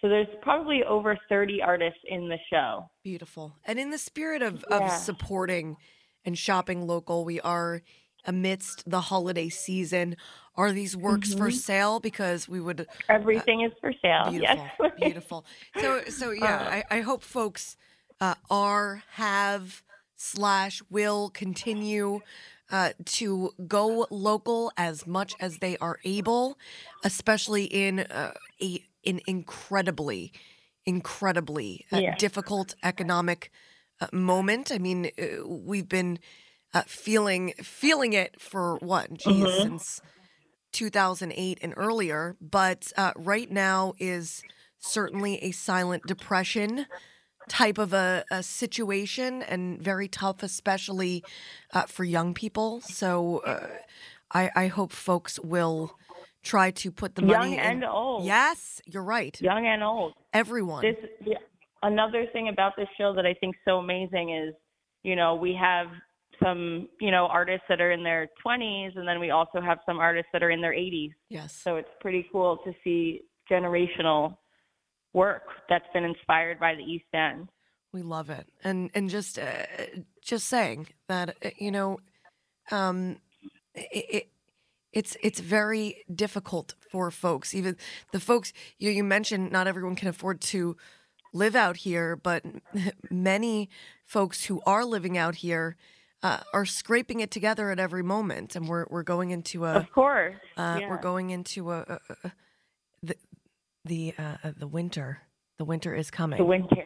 so 0.01 0.09
there's 0.09 0.27
probably 0.43 0.83
over 0.85 1.17
30 1.29 1.63
artists 1.63 2.01
in 2.09 2.29
the 2.29 2.37
show. 2.51 2.91
Beautiful. 3.03 3.55
And 3.65 3.79
in 3.79 3.91
the 3.91 3.99
spirit 3.99 4.43
of, 4.43 4.65
Yeah. 4.71 4.85
of 4.87 4.91
supporting 4.93 5.77
and 6.25 6.37
shopping 6.37 6.87
local, 6.87 7.25
we 7.25 7.41
are 7.41 7.83
amidst 8.27 8.89
the 8.89 9.01
holiday 9.03 9.49
season. 9.49 10.17
Are 10.57 10.73
these 10.73 10.97
works 10.97 11.33
for 11.35 11.51
Mhm. 11.51 11.53
sale? 11.53 12.01
Because 12.01 12.49
we 12.49 12.61
would 12.61 12.87
Everything 13.09 13.63
is 13.63 13.73
for 13.81 13.93
sale. 14.03 14.31
beautiful, 14.31 14.71
Yes. 14.79 14.93
beautiful. 14.97 15.45
So, 15.77 16.03
so 16.09 16.31
yeah, 16.31 16.57
Uh. 16.59 16.71
I, 16.91 16.99
I 16.99 17.01
hope 17.03 17.23
folks 17.23 17.77
uh, 18.21 18.35
are, 18.51 19.03
have, 19.13 19.83
slash, 20.17 20.83
will 20.91 21.29
continue 21.31 22.21
uh, 22.71 22.91
to 23.05 23.53
go 23.69 24.07
local 24.11 24.73
as 24.77 25.07
much 25.07 25.37
as 25.41 25.59
they 25.59 25.77
are 25.79 25.99
able, 26.05 26.59
especially 27.05 27.65
in 27.65 28.01
uh, 28.01 28.33
a 28.63 28.85
an 29.05 29.21
incredibly, 29.27 30.33
incredibly 30.85 31.87
uh, 31.93 32.01
Yeah. 32.01 32.17
difficult 32.17 32.75
economic 32.83 33.53
uh, 34.01 34.09
moment. 34.13 34.73
I 34.73 34.79
mean, 34.79 35.11
uh, 35.19 35.47
we've 35.47 35.89
been 35.89 36.19
uh, 36.77 36.83
feeling 36.87 37.53
feeling 37.63 38.13
it 38.13 38.41
for 38.41 38.77
what, 38.77 39.13
geez, 39.15 39.45
Mhm. 39.45 39.63
since 39.63 40.01
2008 40.73 41.59
and 41.63 41.73
earlier. 41.77 42.37
But 42.41 42.93
uh, 42.97 43.13
right 43.17 43.51
now 43.51 43.95
is 43.99 44.45
certainly 44.79 45.43
a 45.43 45.51
silent 45.53 46.03
depression 46.07 46.87
type 47.49 47.79
of 47.79 47.93
a, 47.93 48.25
a 48.31 48.43
situation 48.43 49.43
and 49.43 49.81
very 49.81 50.09
tough, 50.09 50.43
especially 50.43 51.25
uh, 51.73 51.83
for 51.87 52.05
young 52.05 52.35
people. 52.35 52.81
So 52.81 53.39
uh, 53.39 53.69
I, 54.33 54.51
I 54.55 54.67
hope 54.67 54.93
folks 54.93 55.39
will 55.41 55.97
try 56.43 56.71
to 56.73 56.91
put 56.91 57.15
the 57.15 57.23
money 57.23 57.53
Young 57.53 57.53
in- 57.55 57.61
and 57.61 57.85
old. 57.85 58.25
Yes, 58.25 58.83
you're 58.85 59.03
right. 59.03 59.41
Young 59.41 59.67
and 59.67 59.83
old. 59.83 60.13
Everyone. 60.33 60.83
this 60.83 60.97
yeah, 61.25 61.39
another 61.83 62.27
thing 62.33 62.49
about 62.49 62.73
this 62.77 62.89
show 62.99 63.15
that 63.15 63.25
I 63.25 63.35
think 63.35 63.55
is 63.57 63.61
so 63.65 63.79
amazing 63.79 64.35
is, 64.35 64.55
you 65.03 65.17
know, 65.17 65.35
we 65.37 65.55
have 65.59 65.87
some, 66.43 66.89
you 67.01 67.11
know, 67.11 67.27
artists 67.27 67.65
that 67.69 67.81
are 67.81 67.93
in 67.93 68.03
their 68.03 68.29
20s 68.45 68.97
and 68.97 69.07
then 69.07 69.21
we 69.21 69.31
also 69.31 69.61
have 69.61 69.79
some 69.87 69.99
artists 69.99 70.29
that 70.33 70.43
are 70.43 70.51
in 70.51 70.61
their 70.61 70.73
80s. 70.73 71.13
yes. 71.29 71.55
So 71.55 71.77
it's 71.77 71.89
pretty 72.01 72.27
cool 72.33 72.59
to 72.65 72.73
see 72.83 73.23
generational 73.51 74.37
work 75.13 75.45
that's 75.69 75.87
been 75.93 76.05
inspired 76.05 76.61
by 76.61 76.75
the 76.75 76.83
East 76.83 77.07
End. 77.15 77.49
We 77.93 78.03
love 78.03 78.29
it, 78.29 78.47
and 78.63 78.91
and 78.95 79.09
just 79.09 79.39
uh, 79.39 79.65
just 80.23 80.47
saying 80.49 80.89
that 81.09 81.31
uh, 81.43 81.51
you 81.57 81.71
know, 81.71 81.99
um, 82.71 83.17
it, 83.75 84.05
it 84.11 84.29
it's 84.93 85.17
it's 85.23 85.41
very 85.41 86.05
difficult 86.15 86.75
for 86.91 87.11
folks. 87.11 87.55
Even 87.55 87.77
the 88.13 88.21
folks 88.21 88.53
you 88.79 88.91
you 88.91 89.03
mentioned, 89.03 89.51
not 89.51 89.67
everyone 89.67 89.97
can 89.97 90.09
afford 90.09 90.43
to 90.43 90.77
live 91.33 91.57
out 91.57 91.79
here, 91.79 92.17
but 92.17 92.45
many 93.11 93.71
folks 94.05 94.45
who 94.45 94.61
are 94.67 94.85
living 94.85 95.17
out 95.17 95.37
here 95.37 95.77
uh, 96.23 96.41
are 96.53 96.65
scraping 96.65 97.21
it 97.21 97.31
together 97.31 97.71
at 97.71 97.79
every 97.79 98.03
moment, 98.03 98.57
and 98.57 98.69
we're 98.69 98.87
we're 98.91 99.03
going 99.03 99.31
into 99.31 99.65
a 99.65 99.75
Of 99.75 99.93
course. 99.93 100.35
uh, 100.57 100.79
yeah. 100.81 100.89
we're 100.89 101.01
going 101.01 101.31
into 101.31 101.71
a, 101.71 101.81
a, 101.81 101.99
a 102.25 102.33
the 103.03 103.17
the 103.85 104.15
uh, 104.19 104.37
the 104.57 104.67
winter. 104.67 105.23
The 105.59 105.65
winter 105.65 105.95
is 105.95 106.11
coming. 106.11 106.37
the 106.39 106.45
winter. 106.45 106.77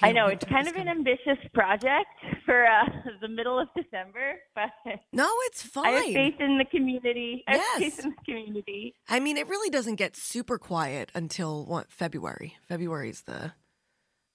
The 0.00 0.06
I 0.06 0.12
know 0.12 0.26
it's 0.26 0.44
kind 0.44 0.68
of 0.68 0.76
an 0.76 0.86
ambitious 0.88 1.38
project 1.52 2.06
for 2.44 2.64
uh, 2.64 2.84
the 3.20 3.26
middle 3.28 3.58
of 3.58 3.66
December, 3.76 4.34
but 4.54 4.70
No, 5.12 5.28
it's 5.46 5.62
fine. 5.62 5.86
I 5.86 5.90
have 5.90 6.04
faith 6.14 6.34
in 6.40 6.58
the 6.58 6.64
community. 6.64 7.42
I 7.48 7.52
have 7.56 7.60
Yes. 7.60 7.78
faith 7.96 8.04
in 8.04 8.10
the 8.10 8.16
community. 8.24 8.94
I 9.08 9.18
mean, 9.20 9.36
it 9.36 9.48
really 9.48 9.68
doesn't 9.70 9.96
get 9.96 10.16
super 10.16 10.58
quiet 10.58 11.10
until 11.14 11.66
what 11.66 11.90
February. 11.90 12.56
February 12.68 13.10
is 13.10 13.22
the 13.22 13.52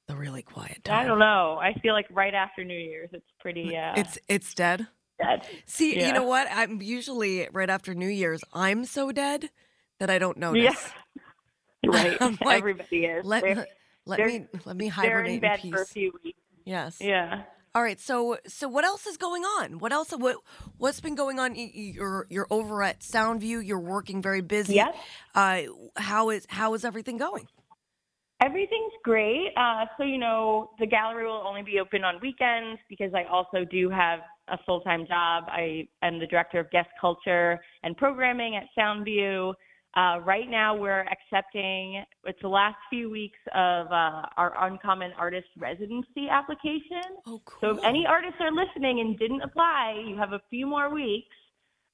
the 0.08 0.16
really 0.16 0.42
quiet 0.42 0.84
time. 0.84 1.04
I 1.04 1.08
don't 1.08 1.20
know. 1.20 1.58
I 1.62 1.74
feel 1.82 1.94
like 1.94 2.06
right 2.12 2.34
after 2.34 2.64
New 2.64 2.78
Year's, 2.78 3.10
it's 3.14 3.30
pretty. 3.40 3.76
Uh, 3.76 3.94
It's 3.98 4.18
it's 4.28 4.54
dead. 4.54 4.88
dead. 5.20 5.48
See, 5.66 6.00
you 6.06 6.14
know 6.14 6.24
what? 6.26 6.48
I'm 6.52 6.82
usually 6.82 7.48
right 7.52 7.70
after 7.70 7.94
New 7.96 8.08
Year's. 8.10 8.44
I'm 8.54 8.86
so 8.86 9.12
dead 9.12 9.50
that 10.00 10.10
I 10.10 10.20
don't 10.20 10.38
notice. 10.38 10.64
Yeah. 10.64 11.22
Right. 11.88 12.20
Like, 12.42 12.58
Everybody 12.58 13.06
is. 13.06 13.26
Let 13.26 13.44
they're, 13.44 13.56
let, 14.08 14.20
let 14.20 14.28
me 14.28 14.46
let 14.66 14.76
me 14.76 14.88
hibernate 14.88 15.36
in 15.36 15.40
bed 15.40 15.60
peace. 15.62 15.72
for 15.72 15.82
a 15.84 15.86
few 15.86 16.12
weeks. 16.24 16.40
Yes. 16.66 16.98
Yeah. 17.00 17.44
All 17.76 17.84
right. 17.84 18.00
So 18.00 18.38
so 18.48 18.68
what 18.68 18.84
else 18.86 19.06
is 19.06 19.18
going 19.18 19.44
on? 19.44 19.78
What 19.78 19.92
else? 19.94 20.10
What 20.10 20.38
what's 20.78 21.00
been 21.00 21.14
going 21.14 21.40
on? 21.40 21.54
You're 21.56 22.26
you're 22.30 22.48
over 22.50 22.82
at 22.82 23.02
Soundview. 23.02 23.64
You're 23.64 23.80
working 23.80 24.24
very 24.24 24.42
busy. 24.42 24.76
Yep. 24.76 24.96
Uh, 25.36 25.62
how 25.96 26.32
is 26.32 26.48
how 26.50 26.74
is 26.74 26.84
everything 26.86 27.18
going? 27.18 27.48
Everything's 28.46 28.94
great. 29.04 29.50
Uh, 29.58 29.86
so, 29.98 30.04
you 30.04 30.20
know, 30.20 30.70
the 30.80 30.86
gallery 30.86 31.26
will 31.26 31.44
only 31.48 31.64
be 31.64 31.80
open 31.80 32.04
on 32.04 32.20
weekends 32.22 32.80
because 32.90 33.12
I 33.16 33.24
also 33.24 33.66
do 33.66 33.90
have 33.90 34.20
a 34.50 34.58
full 34.66 34.82
time 34.82 35.08
job. 35.08 35.46
I 35.48 35.88
am 36.04 36.20
the 36.20 36.28
director 36.28 36.60
of 36.60 36.70
guest 36.70 36.90
culture 37.02 37.60
and 37.82 37.98
programming 37.98 38.56
at 38.56 38.66
Soundview. 38.78 39.54
Uh, 39.98 40.20
right 40.20 40.48
now, 40.48 40.76
we're 40.76 41.08
accepting, 41.08 42.04
it's 42.26 42.42
the 42.42 42.48
last 42.48 42.76
few 42.90 43.10
weeks 43.10 43.40
of 43.56 43.88
uh, 43.88 44.28
our 44.38 44.54
Uncommon 44.68 45.12
Artist 45.18 45.48
Residency 45.58 46.28
application. 46.30 47.18
Oh, 47.26 47.42
cool. 47.46 47.60
So 47.62 47.78
if 47.78 47.84
any 47.84 48.06
artists 48.06 48.38
are 48.42 48.52
listening 48.52 49.00
and 49.00 49.18
didn't 49.18 49.42
apply, 49.42 50.04
you 50.06 50.18
have 50.18 50.34
a 50.34 50.42
few 50.52 50.68
more 50.68 50.94
weeks. 50.94 51.34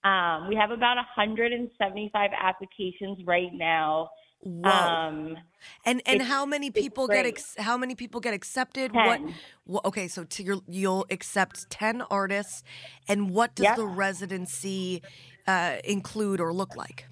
Um, 0.03 0.49
we 0.49 0.55
have 0.55 0.71
about 0.71 0.97
175 0.97 2.31
applications 2.37 3.19
right 3.25 3.53
now. 3.53 4.09
Whoa. 4.43 4.69
Um, 4.69 5.37
and 5.85 6.01
and 6.05 6.21
how 6.21 6.45
many 6.45 6.71
people 6.71 7.07
get 7.07 7.25
ex- 7.25 7.55
how 7.57 7.77
many 7.77 7.95
people 7.95 8.19
get 8.19 8.33
accepted? 8.33 8.91
10. 8.93 9.05
What, 9.05 9.21
what? 9.65 9.85
Okay, 9.85 10.07
so 10.07 10.23
to 10.23 10.43
your, 10.43 10.57
you'll 10.67 11.05
accept 11.11 11.69
ten 11.69 12.01
artists, 12.09 12.63
and 13.07 13.29
what 13.29 13.53
does 13.55 13.65
Yep. 13.65 13.75
the 13.77 13.85
residency 13.85 15.03
uh, 15.47 15.77
include 15.83 16.39
or 16.41 16.53
look 16.53 16.75
like? 16.75 17.05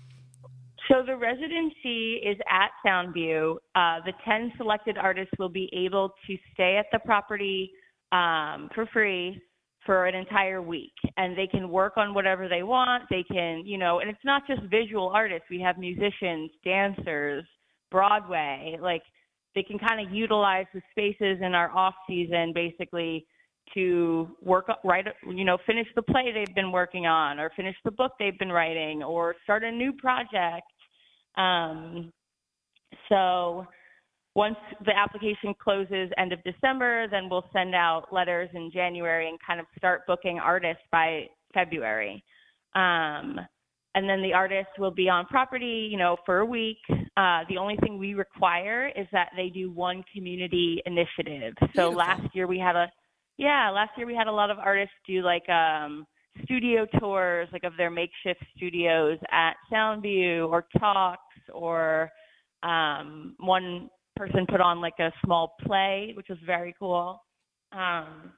So 0.88 1.04
the 1.06 1.16
residency 1.16 2.16
is 2.16 2.38
at 2.50 2.72
Soundview. 2.84 3.58
Uh, 3.76 4.00
the 4.06 4.14
10 4.26 4.54
selected 4.58 4.98
artists 4.98 5.32
will 5.38 5.50
be 5.50 5.70
able 5.72 6.16
to 6.26 6.36
stay 6.54 6.78
at 6.78 6.88
the 6.92 6.98
property 6.98 7.72
um, 8.12 8.70
for 8.74 8.88
free 8.92 9.40
for 9.90 10.06
an 10.06 10.14
entire 10.14 10.62
week. 10.62 10.94
And 11.18 11.36
they 11.36 11.48
can 11.48 11.68
work 11.68 11.98
on 11.98 12.14
whatever 12.14 12.48
they 12.48 12.62
want. 12.62 13.06
They 13.10 13.24
can, 13.24 13.66
you 13.66 13.80
know, 13.80 14.02
and 14.02 14.08
it's 14.08 14.24
not 14.24 14.44
just 14.46 14.62
visual 14.70 15.10
artists. 15.10 15.48
We 15.50 15.60
have 15.62 15.80
musicians, 15.80 16.52
dancers, 16.64 17.44
Broadway. 17.90 18.78
Like 18.80 19.02
they 19.56 19.64
can 19.64 19.80
kind 19.80 20.06
of 20.06 20.14
utilize 20.14 20.68
the 20.76 20.82
spaces 20.92 21.40
in 21.42 21.56
our 21.56 21.76
off 21.76 21.96
season 22.08 22.52
basically 22.54 23.26
to 23.74 24.30
work 24.44 24.68
right 24.84 25.06
you 25.28 25.44
know 25.44 25.58
finish 25.66 25.88
the 25.96 26.02
play 26.02 26.32
they've 26.34 26.56
been 26.56 26.72
working 26.72 27.06
on 27.06 27.40
or 27.40 27.52
finish 27.56 27.76
the 27.86 27.92
book 27.92 28.14
they've 28.18 28.40
been 28.40 28.52
writing 28.52 29.04
or 29.04 29.36
start 29.44 29.64
a 29.64 29.72
new 29.72 29.94
project 29.94 30.66
um, 31.38 32.12
so 33.10 33.68
once 34.40 34.56
the 34.86 34.98
application 34.98 35.54
closes 35.62 36.10
end 36.18 36.32
of 36.32 36.42
December, 36.46 37.10
then 37.10 37.28
we'll 37.30 37.44
send 37.52 37.76
out 37.76 38.06
letters 38.10 38.50
in 38.54 38.72
January 38.72 39.28
and 39.28 39.38
kind 39.46 39.60
of 39.60 39.66
start 39.78 40.08
booking 40.08 40.40
artists 40.40 40.82
by 40.94 41.28
February. 41.54 42.24
Um, 42.74 43.38
and 43.96 44.08
then 44.08 44.22
the 44.22 44.32
artists 44.32 44.72
will 44.78 44.92
be 44.92 45.10
on 45.10 45.26
property, 45.26 45.90
you 45.92 45.98
know, 45.98 46.16
for 46.26 46.38
a 46.38 46.46
week. 46.46 46.78
Uh, 47.18 47.42
the 47.50 47.58
only 47.58 47.76
thing 47.84 47.98
we 47.98 48.14
require 48.14 48.90
is 48.96 49.08
that 49.12 49.28
they 49.36 49.50
do 49.50 49.72
one 49.72 50.06
community 50.16 50.82
initiative. 50.86 51.54
So 51.60 51.90
Beautiful. 51.90 51.96
last 51.98 52.34
year 52.34 52.48
we 52.48 52.60
had 52.60 52.78
a, 52.78 52.88
yeah, 53.38 53.70
last 53.72 53.92
year 53.98 54.08
we 54.08 54.16
had 54.16 54.28
a 54.28 54.32
lot 54.32 54.50
of 54.50 54.58
artists 54.58 54.96
do 55.06 55.22
like 55.22 55.50
um, 55.50 56.08
studio 56.46 56.86
tours, 56.98 57.50
like 57.52 57.66
of 57.66 57.74
their 57.76 57.90
makeshift 57.90 58.42
studios 58.56 59.18
at 59.34 59.56
Soundview 59.70 60.48
or 60.48 60.66
talks, 60.80 61.20
or 61.54 62.10
um, 62.64 63.36
one 63.40 63.90
person 64.20 64.46
put 64.50 64.60
on 64.60 64.82
like 64.82 65.00
a 65.00 65.12
small 65.24 65.56
play, 65.66 66.12
which 66.18 66.28
was 66.28 66.38
very 66.46 66.76
cool. 66.78 67.24
Um, 67.72 68.34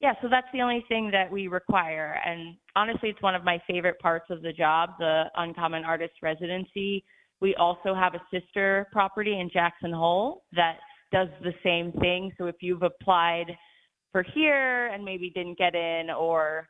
yeah, 0.00 0.12
so 0.22 0.28
that's 0.30 0.46
the 0.52 0.60
only 0.60 0.84
thing 0.88 1.10
that 1.10 1.28
we 1.30 1.48
require. 1.48 2.20
And 2.24 2.54
honestly, 2.76 3.08
it's 3.08 3.20
one 3.20 3.34
of 3.34 3.42
my 3.42 3.60
favorite 3.66 3.98
parts 3.98 4.26
of 4.30 4.42
the 4.42 4.52
job, 4.52 4.90
the 5.00 5.24
Uncommon 5.36 5.84
Artist 5.84 6.14
Residency. 6.22 7.04
We 7.40 7.56
also 7.56 7.94
have 7.94 8.14
a 8.14 8.22
sister 8.32 8.86
property 8.92 9.40
in 9.40 9.50
Jackson 9.52 9.92
Hole 9.92 10.44
that 10.52 10.76
does 11.12 11.28
the 11.42 11.52
same 11.64 11.90
thing. 12.00 12.30
So 12.38 12.46
if 12.46 12.56
you've 12.60 12.84
applied 12.84 13.46
for 14.12 14.22
here 14.34 14.86
and 14.86 15.04
maybe 15.04 15.30
didn't 15.34 15.58
get 15.58 15.74
in, 15.74 16.10
or 16.16 16.68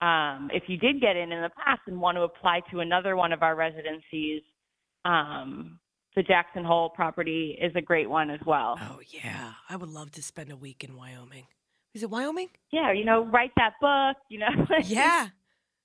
um, 0.00 0.50
if 0.50 0.62
you 0.66 0.78
did 0.78 0.98
get 0.98 1.16
in 1.16 1.30
in 1.30 1.42
the 1.42 1.50
past 1.62 1.82
and 1.86 2.00
want 2.00 2.16
to 2.16 2.22
apply 2.22 2.60
to 2.70 2.80
another 2.80 3.16
one 3.16 3.34
of 3.34 3.42
our 3.42 3.54
residencies, 3.54 4.40
um, 5.04 5.78
the 6.14 6.22
Jackson 6.22 6.64
Hole 6.64 6.90
property 6.90 7.58
is 7.60 7.72
a 7.76 7.80
great 7.80 8.08
one 8.10 8.30
as 8.30 8.40
well. 8.46 8.78
Oh 8.80 9.00
yeah, 9.10 9.52
I 9.68 9.76
would 9.76 9.88
love 9.88 10.10
to 10.12 10.22
spend 10.22 10.50
a 10.50 10.56
week 10.56 10.84
in 10.84 10.96
Wyoming. 10.96 11.46
Is 11.94 12.02
it 12.02 12.10
Wyoming? 12.10 12.48
Yeah, 12.70 12.92
you 12.92 13.04
know, 13.04 13.24
write 13.26 13.52
that 13.56 13.74
book, 13.80 14.16
you 14.28 14.38
know. 14.38 14.48
Yeah. 14.84 15.28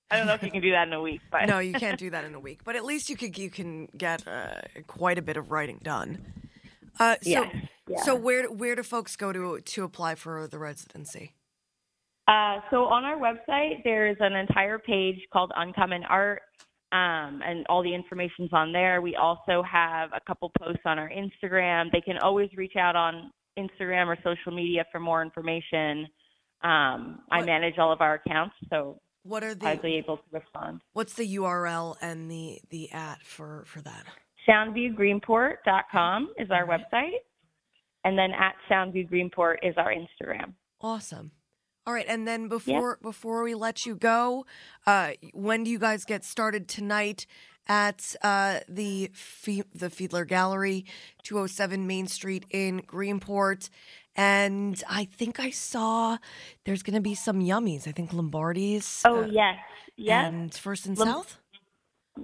I 0.10 0.16
don't 0.16 0.26
know 0.28 0.36
if 0.36 0.42
you 0.44 0.50
can 0.52 0.62
do 0.62 0.72
that 0.72 0.88
in 0.88 0.94
a 0.94 1.02
week, 1.02 1.20
but 1.30 1.46
no, 1.48 1.60
you 1.60 1.74
can't 1.74 2.00
do 2.00 2.10
that 2.12 2.24
in 2.24 2.34
a 2.34 2.40
week, 2.40 2.62
but 2.64 2.78
at 2.78 2.86
least 2.86 3.10
you 3.10 3.18
could 3.18 3.38
you 3.38 3.50
can 3.50 3.88
get 3.98 4.26
uh, 4.26 4.62
quite 4.88 5.18
a 5.18 5.22
bit 5.22 5.36
of 5.36 5.52
writing 5.52 5.80
done. 5.84 6.26
Uh, 6.98 7.16
so 7.22 7.30
Yes, 7.30 7.56
yeah. 7.90 8.02
so 8.04 8.16
where 8.16 8.46
where 8.50 8.74
do 8.76 8.84
folks 8.84 9.18
go 9.18 9.34
to 9.34 9.60
to 9.60 9.84
apply 9.84 10.16
for 10.16 10.48
the 10.48 10.60
residency? 10.60 11.34
Uh, 12.28 12.60
so 12.70 12.86
on 12.86 13.04
our 13.06 13.18
website, 13.18 13.84
there's 13.84 14.18
an 14.22 14.34
entire 14.34 14.80
page 14.80 15.20
called 15.32 15.52
Uncommon 15.56 16.04
Art, 16.06 16.42
um, 16.92 17.42
and 17.46 17.66
all 17.70 17.84
the 17.84 17.94
information's 17.94 18.52
on 18.54 18.72
there. 18.72 19.02
We 19.02 19.16
also 19.16 19.62
have 19.70 20.10
a 20.14 20.20
couple 20.26 20.52
posts 20.58 20.84
on 20.86 20.98
our 21.00 21.10
Instagram. 21.10 21.92
They 21.92 22.02
can 22.02 22.18
always 22.20 22.50
reach 22.56 22.76
out 22.78 22.96
on 22.96 23.32
Instagram 23.58 24.08
or 24.08 24.18
social 24.24 24.52
media 24.56 24.86
for 24.92 25.00
more 25.00 25.22
information. 25.22 26.08
Um, 26.62 27.20
I 27.32 27.42
manage 27.44 27.78
all 27.78 27.92
of 27.92 28.02
our 28.02 28.16
accounts, 28.16 28.56
so 28.70 29.00
What 29.24 29.44
are 29.44 29.54
the 29.54 29.80
be 29.82 29.96
able 29.96 30.18
to 30.18 30.24
respond. 30.32 30.82
what's 30.94 31.14
the 31.14 31.36
URL 31.36 31.96
and 32.02 32.32
the 32.32 32.60
the 32.70 32.92
at 32.92 33.22
for 33.24 33.64
for 33.68 33.82
that? 33.82 34.06
SoundviewGreenport.com 34.48 36.34
is 36.38 36.50
our 36.52 36.66
website, 36.66 37.18
and 38.04 38.18
then 38.18 38.32
at 38.32 38.56
SoundviewGreenport 38.72 39.56
is 39.64 39.76
our 39.78 39.94
Instagram. 39.94 40.54
Awesome. 40.82 41.32
All 41.88 41.94
right, 41.94 42.06
and 42.06 42.28
then 42.28 42.50
before 42.50 43.00
before 43.02 43.44
we 43.44 43.56
let 43.56 43.86
you 43.86 43.96
go, 43.96 44.46
uh, 44.86 45.12
when 45.34 45.64
do 45.64 45.72
you 45.72 45.80
guys 45.80 46.04
get 46.04 46.26
started 46.26 46.68
tonight 46.68 47.26
at 47.66 48.14
uh, 48.22 48.60
the 48.68 49.10
Fe- 49.14 49.64
the 49.74 49.88
Fiedler 49.88 50.28
Gallery, 50.28 50.86
two 51.24 51.38
hundred 51.38 51.52
seven 51.52 51.88
Main 51.88 52.08
Street 52.08 52.46
in 52.52 52.82
Greenport? 52.82 53.70
And 54.18 54.84
I 54.90 55.06
think 55.06 55.40
I 55.40 55.50
saw 55.52 56.18
there's 56.66 56.84
going 56.84 56.96
to 56.96 57.02
be 57.02 57.16
some 57.16 57.40
yummies. 57.40 57.88
I 57.88 57.94
think 57.94 58.12
Lombardi's. 58.12 59.04
Oh 59.06 59.24
uh, 59.24 59.28
yes, 59.28 59.56
yep. 59.96 60.26
And 60.26 60.54
First 60.54 60.88
and 60.88 60.98
Lom- 60.98 61.08
South. 61.08 61.40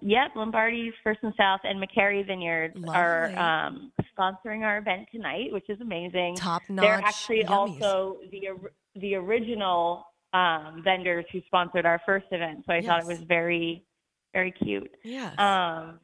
Yep, 0.02 0.36
Lombardi's 0.36 0.94
First 1.06 1.20
and 1.24 1.34
South 1.38 1.62
and 1.64 1.82
McCary 1.82 2.26
Vineyards 2.28 2.76
are 2.90 3.28
um, 3.38 3.94
sponsoring 4.18 4.64
our 4.64 4.80
event 4.80 5.08
tonight, 5.10 5.54
which 5.54 5.70
is 5.70 5.80
amazing. 5.80 6.36
Top 6.36 6.64
notch. 6.68 6.84
They're 6.84 6.96
actually 6.96 7.44
yummies. 7.44 7.82
also 7.82 8.18
the 8.30 8.50
the 8.96 9.16
original 9.16 10.06
um, 10.34 10.82
vendors 10.84 11.26
who 11.32 11.42
sponsored 11.46 11.86
our 11.86 12.02
first 12.06 12.26
event, 12.32 12.64
so 12.66 12.74
I 12.74 12.82
thought 12.82 13.02
it 13.02 13.08
was 13.08 13.20
very 13.28 13.86
very 14.34 14.52
cute. 14.52 14.90
Yeah. 15.04 15.32
Um, 15.38 16.00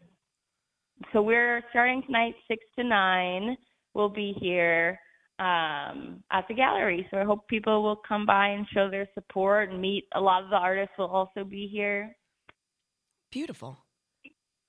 so 1.11 1.21
we're 1.21 1.63
starting 1.71 2.03
tonight, 2.03 2.35
six 2.47 2.63
to 2.77 2.83
nine. 2.83 3.57
We'll 3.93 4.09
be 4.09 4.35
here 4.39 4.99
um, 5.39 6.23
at 6.31 6.47
the 6.47 6.53
gallery. 6.53 7.07
So 7.09 7.17
I 7.17 7.23
hope 7.23 7.47
people 7.47 7.81
will 7.81 7.99
come 8.07 8.25
by 8.25 8.49
and 8.49 8.67
show 8.73 8.89
their 8.89 9.07
support 9.15 9.71
and 9.71 9.81
meet. 9.81 10.05
A 10.13 10.21
lot 10.21 10.43
of 10.43 10.49
the 10.49 10.57
artists 10.57 10.93
will 10.97 11.07
also 11.07 11.43
be 11.43 11.67
here. 11.67 12.15
Beautiful. 13.31 13.79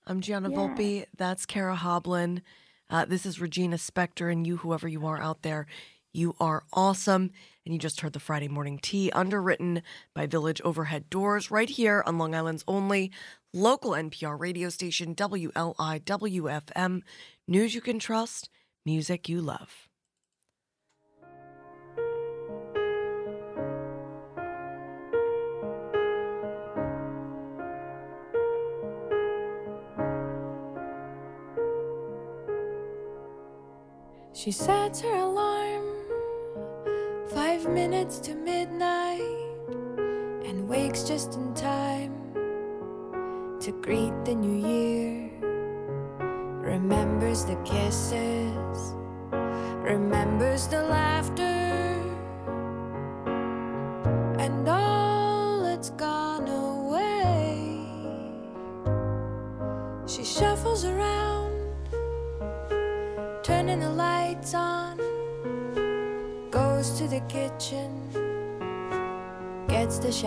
I'm 0.07 0.21
Gianna 0.21 0.51
Yeah. 0.51 0.57
Volpe. 0.57 1.05
That's 1.17 1.45
Kara 1.45 1.77
Hoblin. 1.77 2.43
Uh, 2.89 3.05
this 3.05 3.27
is 3.27 3.41
Regina 3.41 3.77
Spektor, 3.77 4.33
and 4.33 4.47
you, 4.47 4.59
whoever 4.59 4.89
you 4.89 5.07
are 5.07 5.21
out 5.21 5.43
there, 5.43 5.67
you 6.13 6.35
are 6.41 6.65
awesome. 6.73 7.31
And 7.67 7.75
you 7.75 7.79
just 7.79 8.01
heard 8.01 8.15
the 8.15 8.21
Friday 8.21 8.49
Morning 8.49 8.79
Tea, 8.79 9.11
underwritten 9.13 9.83
by 10.15 10.27
Village 10.27 10.63
Overhead 10.65 11.11
Doors, 11.11 11.51
right 11.51 11.69
here 11.69 12.03
on 12.07 12.17
Long 12.17 12.35
Island's 12.35 12.65
only 12.67 13.13
local 13.53 13.91
NPR 13.93 14.41
radio 14.41 14.71
station, 14.71 15.15
WLIWFM. 15.15 17.03
News 17.47 17.75
you 17.75 17.81
can 17.83 17.99
trust, 17.99 18.49
music 18.87 19.29
you 19.29 19.43
love. 19.43 19.89
She 34.33 34.53
sets 34.53 35.03
her 35.03 35.17
alarm 35.17 35.70
five 37.63 37.75
minutes 37.75 38.19
to 38.19 38.35
midnight 38.35 39.21
and 40.47 40.67
wakes 40.69 41.03
just 41.03 41.35
in 41.35 41.53
time 41.55 42.13
to 43.61 43.73
greet 43.83 44.13
the 44.25 44.35
new 44.35 44.67
year. 44.67 45.31
Remembers 46.63 47.45
the 47.45 47.57
kisses, 47.65 48.95
remembers 49.33 50.69
the 50.69 50.83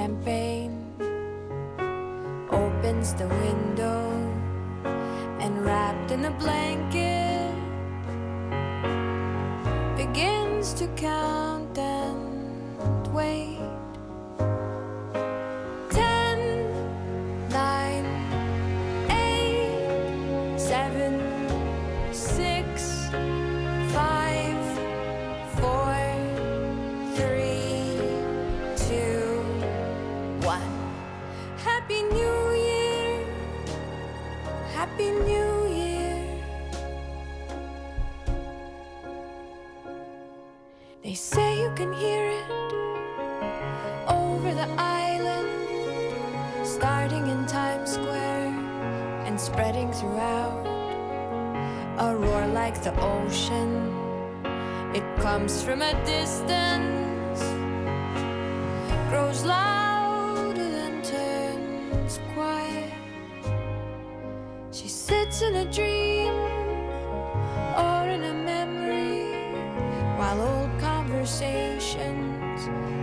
champagne, 0.03 0.75
opens 2.51 3.13
the 3.13 3.25
window, 3.25 4.01
and 5.39 5.63
wrapped 5.63 6.11
in 6.11 6.25
a 6.25 6.31
blanket, 6.31 6.72
and 49.33 49.41
spreading 49.41 49.91
throughout. 49.91 50.63
A 51.97 52.15
roar 52.15 52.45
like 52.49 52.79
the 52.83 52.93
ocean, 53.01 53.91
it 54.93 55.03
comes 55.21 55.63
from 55.63 55.81
a 55.81 55.93
distance, 56.05 57.41
grows 59.09 59.43
louder 59.43 60.69
then 60.77 61.01
turns 61.01 62.19
quiet. 62.35 62.93
She 64.71 64.87
sits 64.87 65.41
in 65.41 65.55
a 65.55 65.65
dream 65.65 66.35
or 67.85 68.01
in 68.15 68.21
a 68.33 68.35
memory 68.35 69.33
while 70.19 70.39
old 70.41 70.79
conversations 70.79 72.61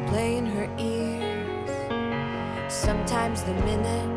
play 0.08 0.36
in 0.36 0.46
her 0.46 0.68
ears. 0.78 2.72
Sometimes 2.72 3.42
the 3.42 3.54
minutes 3.54 4.09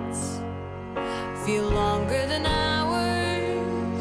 feel 1.45 1.69
longer 1.69 2.25
than 2.27 2.45
hours. 2.45 3.99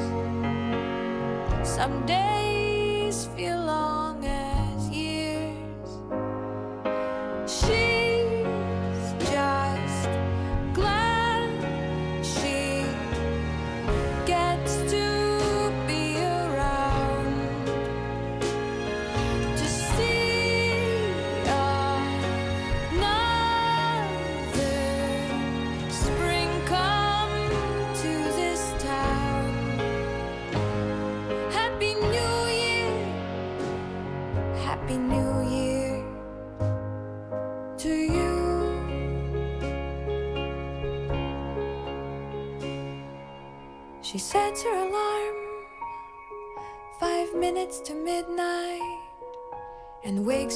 Some 1.67 2.07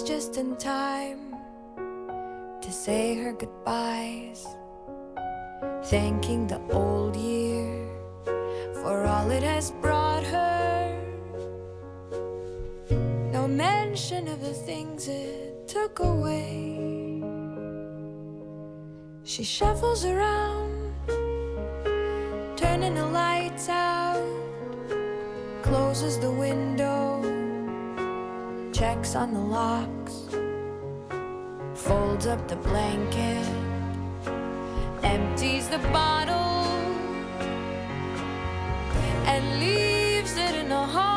just 0.03 0.37
in 0.37 0.57
time 0.57 1.35
to 2.61 2.73
say 2.73 3.15
her 3.15 3.33
goodbyes, 3.33 4.47
thanking 5.85 6.47
the 6.47 6.61
old 6.71 7.17
year 7.17 7.89
for 8.83 9.05
all 9.05 9.31
it 9.31 9.43
has 9.43 9.71
brought 9.83 10.25
her. 10.25 10.93
No 13.33 13.49
mention 13.49 14.29
of 14.29 14.41
the 14.41 14.53
things 14.53 15.09
it 15.09 15.67
took 15.69 16.01
away. 16.01 17.23
She 19.23 19.45
shuffles 19.45 20.05
around, 20.05 20.95
turning 22.57 22.95
the 22.95 23.07
lights 23.07 23.69
out, 23.69 24.23
closes 25.63 26.19
the 26.19 26.31
window, 26.31 27.23
checks 28.77 29.15
on 29.15 29.33
the 29.33 29.41
locks, 29.41 30.29
folds 31.75 32.27
up 32.27 32.47
the 32.47 32.57
blanket, 32.57 33.49
empties 35.03 35.67
the 35.71 35.79
bottle, 35.95 36.67
and 39.33 39.61
leaves 39.61 40.37
it 40.37 40.55
in 40.57 40.69
the 40.69 40.77
hallway 40.77 41.15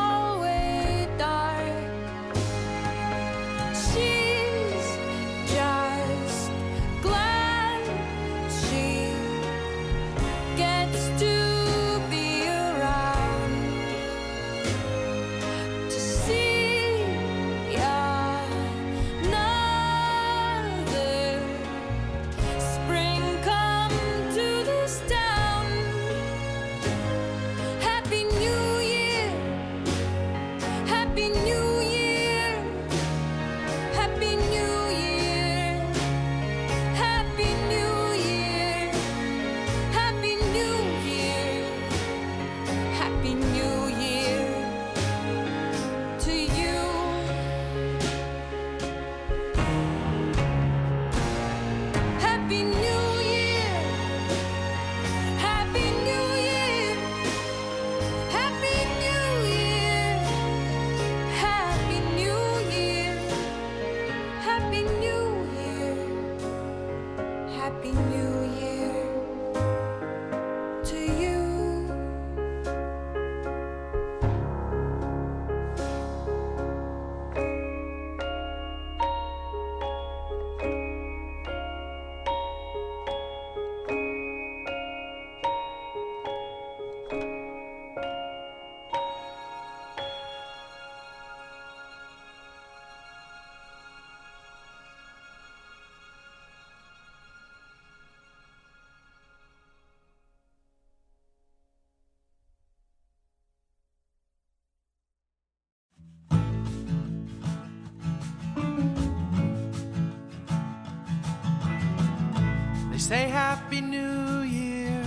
say 113.10 113.26
Happy 113.26 113.80
New 113.80 114.42
Year. 114.42 115.02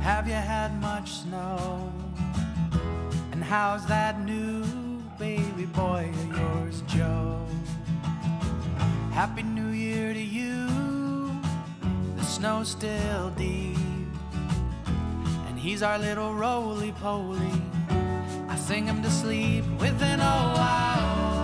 Have 0.00 0.26
you 0.26 0.40
had 0.54 0.70
much 0.80 1.10
snow? 1.10 1.92
And 3.30 3.44
how's 3.44 3.84
that 3.88 4.24
new 4.24 4.64
baby 5.18 5.66
boy 5.66 6.10
of 6.14 6.38
yours, 6.38 6.82
Joe? 6.86 7.46
Happy 9.12 9.42
New 9.42 9.68
Year 9.68 10.14
to 10.14 10.18
you. 10.38 10.66
The 12.16 12.24
snow's 12.24 12.70
still 12.70 13.28
deep. 13.36 13.76
And 15.46 15.58
he's 15.58 15.82
our 15.82 15.98
little 15.98 16.32
roly 16.32 16.92
poly. 16.92 17.52
I 18.48 18.56
sing 18.56 18.86
him 18.86 19.02
to 19.02 19.10
sleep 19.10 19.66
with 19.78 20.00
an 20.00 20.20
O-I-O 20.20 21.35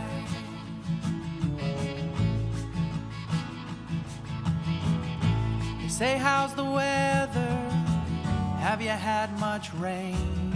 They 5.82 5.88
say, 5.88 6.16
How's 6.18 6.54
the 6.54 6.64
weather? 6.64 7.58
Have 8.60 8.84
you 8.84 8.90
had 8.90 9.36
much 9.40 9.74
rain? 9.74 10.54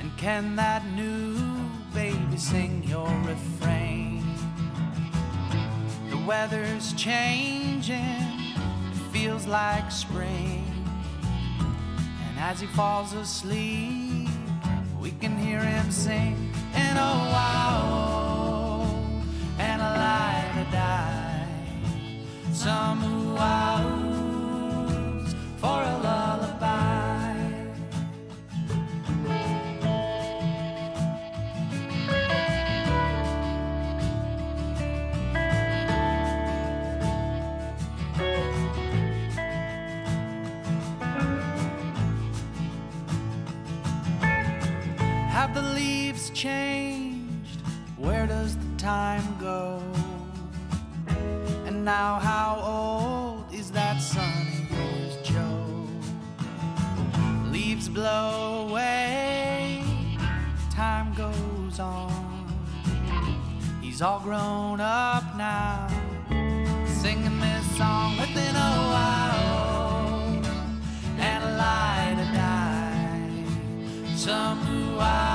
And 0.00 0.14
can 0.18 0.54
that 0.56 0.84
new 0.88 1.34
baby 1.94 2.36
sing 2.36 2.84
your 2.84 3.08
refrain? 3.24 4.22
The 6.10 6.18
weather's 6.26 6.92
changing, 6.92 7.96
it 7.96 8.98
feels 9.12 9.46
like 9.46 9.90
spring. 9.90 10.77
As 12.40 12.60
he 12.60 12.66
falls 12.68 13.12
asleep, 13.14 14.28
we 15.00 15.10
can 15.20 15.36
hear 15.36 15.60
him 15.60 15.90
sing. 15.90 16.52
And 16.72 16.96
oh, 16.96 17.18
wow, 17.34 18.86
and 19.58 19.82
a 19.82 19.84
light 19.84 20.52
to 20.54 20.64
die. 20.70 21.46
Some 22.52 23.34
wows 23.34 23.77
changed? 46.38 47.60
Where 47.96 48.24
does 48.28 48.56
the 48.56 48.76
time 48.76 49.24
go? 49.40 49.82
And 51.66 51.84
now, 51.84 52.20
how 52.20 52.50
old 52.62 53.52
is 53.52 53.72
that 53.72 54.00
son 54.00 54.46
of 54.46 54.70
yours, 54.70 55.16
Joe? 55.24 55.66
Leaves 57.50 57.88
blow 57.88 58.68
away, 58.68 59.82
time 60.70 61.12
goes 61.14 61.80
on. 61.80 62.46
He's 63.82 64.00
all 64.00 64.20
grown 64.20 64.80
up 64.80 65.24
now, 65.36 65.88
singing 67.02 67.40
this 67.40 67.66
song 67.76 68.16
within 68.16 68.54
a 68.54 68.74
while, 68.92 70.42
and 71.18 71.42
a 71.42 71.52
light 71.56 72.14
to 72.16 72.26
die 72.32 72.78
some 74.14 74.58
wows 74.68 75.27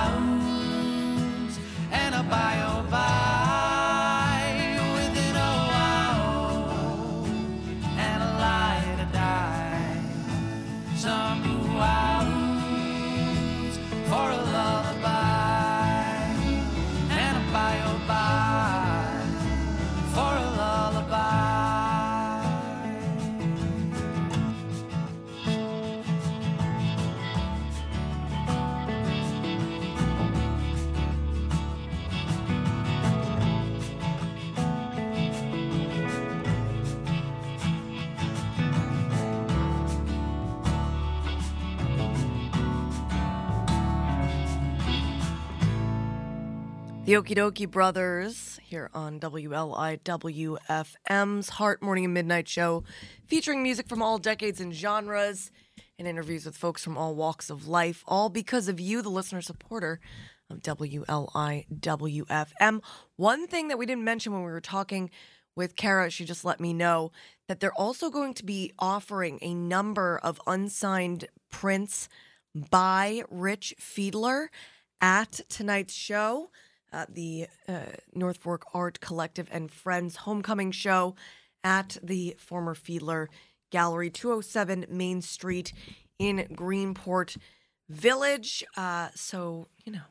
The 47.14 47.20
Okee 47.22 47.36
Dokee 47.36 47.70
Brothers 47.70 48.60
here 48.64 48.90
on 48.92 49.20
WLIWFM's 49.20 50.00
Heart 51.50 51.84
Morning 51.84 52.06
and 52.06 52.14
Midnight 52.16 52.48
Show, 52.48 52.84
featuring 53.28 53.62
music 53.62 53.88
from 53.88 54.02
all 54.02 54.18
decades 54.18 54.60
and 54.60 54.74
genres 54.74 55.52
and 56.00 56.08
interviews 56.08 56.44
with 56.44 56.58
folks 56.58 56.84
from 56.84 56.98
all 56.98 57.14
walks 57.14 57.52
of 57.52 57.68
life, 57.68 58.04
all 58.08 58.30
because 58.30 58.68
of 58.68 58.80
you, 58.80 59.04
the 59.04 59.12
listener 59.12 59.44
supporter 59.44 60.00
of 60.50 60.64
WLIWFM. 60.64 61.12
One 63.16 63.46
thing 63.46 63.68
that 63.68 63.78
we 63.78 63.86
didn't 63.86 64.06
mention 64.06 64.34
when 64.34 64.42
we 64.42 64.50
were 64.50 64.60
talking 64.60 65.12
with 65.56 65.76
Kara, 65.76 66.10
she 66.10 66.26
just 66.26 66.44
let 66.44 66.60
me 66.60 66.74
know 66.74 67.12
that 67.48 67.60
they're 67.60 67.80
also 67.80 68.10
going 68.10 68.34
to 68.34 68.44
be 68.44 68.74
offering 68.80 69.38
a 69.44 69.54
number 69.54 70.20
of 70.24 70.42
unsigned 70.48 71.28
prints 71.52 72.10
by 72.72 73.22
Rich 73.30 73.76
Fiedler 73.80 74.48
at 75.00 75.42
tonight's 75.48 75.94
show 75.94 76.50
uh, 76.94 77.06
the 77.10 77.48
uh, 77.68 77.80
North 78.14 78.38
Fork 78.38 78.64
Art 78.74 79.00
Collective 79.00 79.50
and 79.52 79.72
Friends 79.72 80.18
Homecoming 80.18 80.72
Show 80.72 81.16
at 81.64 81.98
the 82.04 82.36
former 82.38 82.76
Fiedler 82.76 83.28
Gallery, 83.72 84.10
207 84.10 84.86
Main 84.90 85.22
Street 85.22 85.74
in 86.20 86.48
Greenport 86.52 87.38
Village. 87.90 88.64
Uh, 88.78 89.10
so, 89.16 89.68
you 89.84 89.92
know, 89.92 90.08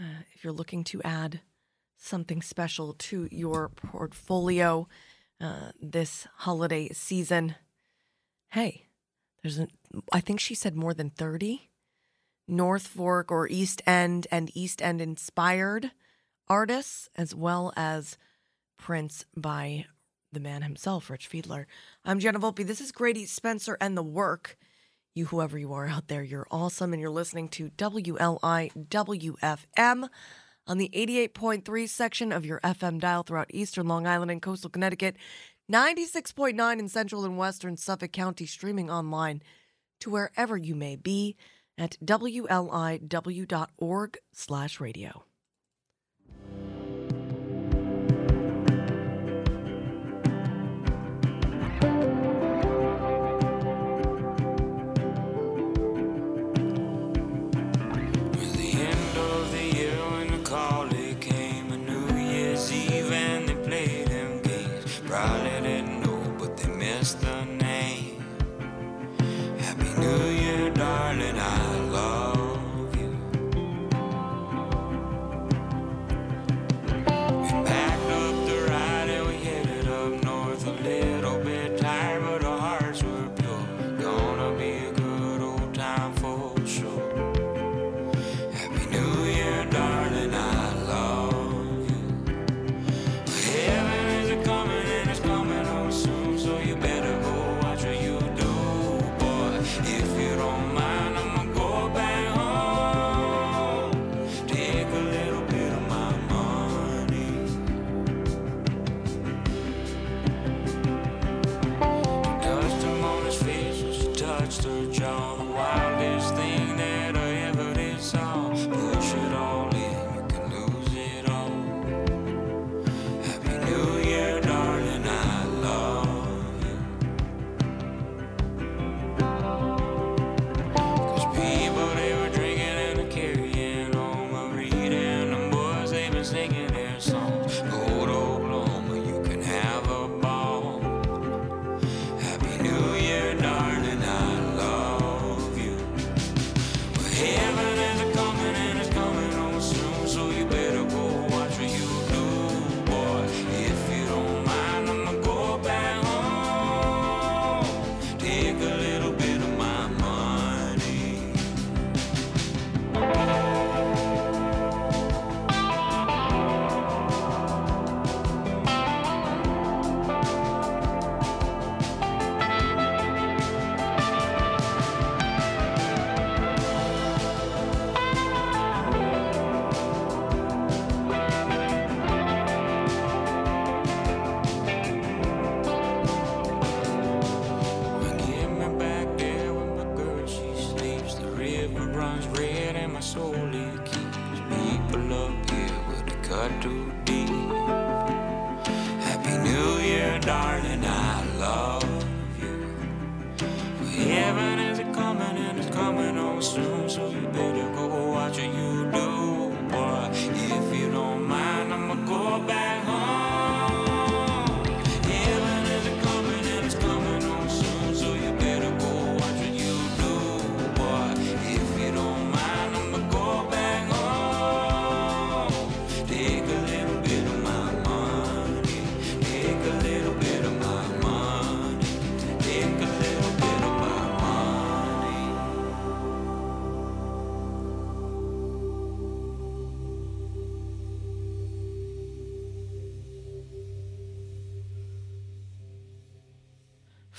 uh, 0.00 0.22
if 0.34 0.42
you're 0.42 0.52
looking 0.52 0.84
to 0.84 1.02
add 1.02 1.40
something 1.98 2.40
special 2.42 2.94
to 2.94 3.28
your 3.30 3.68
portfolio 3.68 4.88
uh, 5.40 5.72
this 5.80 6.26
holiday 6.38 6.88
season, 6.88 7.56
hey, 8.50 8.86
there's 9.42 9.58
an, 9.58 9.68
I 10.12 10.20
think 10.20 10.40
she 10.40 10.54
said 10.54 10.74
more 10.74 10.94
than 10.94 11.10
30 11.10 11.68
North 12.52 12.86
Fork 12.86 13.32
or 13.32 13.48
East 13.48 13.80
End 13.86 14.26
and 14.30 14.54
East 14.54 14.82
End 14.82 15.00
inspired 15.00 15.90
artists, 16.48 17.08
as 17.16 17.34
well 17.34 17.72
as 17.76 18.18
prints 18.78 19.24
by 19.34 19.86
the 20.30 20.40
man 20.40 20.60
himself, 20.60 21.08
Rich 21.08 21.30
Fiedler. 21.30 21.64
I'm 22.04 22.18
Gianna 22.18 22.38
Volpe. 22.38 22.66
This 22.66 22.82
is 22.82 22.92
Grady 22.92 23.24
Spencer 23.24 23.78
and 23.80 23.96
the 23.96 24.02
work. 24.02 24.58
You, 25.14 25.24
whoever 25.26 25.58
you 25.58 25.72
are 25.72 25.86
out 25.86 26.08
there, 26.08 26.22
you're 26.22 26.46
awesome, 26.50 26.92
and 26.92 27.00
you're 27.00 27.10
listening 27.10 27.48
to 27.50 27.70
WLIWFM 27.70 28.68
on 30.66 30.78
the 30.78 30.90
88.3 30.94 31.88
section 31.88 32.32
of 32.32 32.44
your 32.44 32.60
FM 32.60 33.00
dial 33.00 33.22
throughout 33.22 33.50
eastern 33.54 33.88
Long 33.88 34.06
Island 34.06 34.30
and 34.30 34.42
coastal 34.42 34.70
Connecticut, 34.70 35.16
96.9 35.70 36.78
in 36.78 36.88
central 36.88 37.24
and 37.24 37.38
western 37.38 37.78
Suffolk 37.78 38.12
County, 38.12 38.44
streaming 38.44 38.90
online 38.90 39.42
to 40.00 40.10
wherever 40.10 40.56
you 40.56 40.74
may 40.74 40.96
be 40.96 41.36
at 41.78 41.96
wliw.org 42.04 42.98
slash 44.32 44.80
radio. 44.80 45.24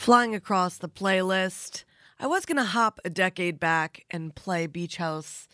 Flying 0.04 0.36
across 0.36 0.78
the 0.78 0.90
playlist, 0.90 1.86
I 2.20 2.28
was 2.28 2.46
going 2.46 2.58
to 2.58 2.66
hop 2.66 3.00
a 3.06 3.10
decade 3.10 3.58
back 3.58 4.04
and 4.12 4.36
play 4.36 4.68
Beach 4.68 4.98
House 4.98 5.48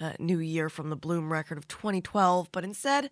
uh, 0.00 0.14
New 0.18 0.40
Year 0.40 0.68
from 0.68 0.90
the 0.90 0.96
Bloom 0.96 1.32
record 1.32 1.58
of 1.58 1.68
2012, 1.68 2.48
but 2.50 2.64
instead, 2.64 3.08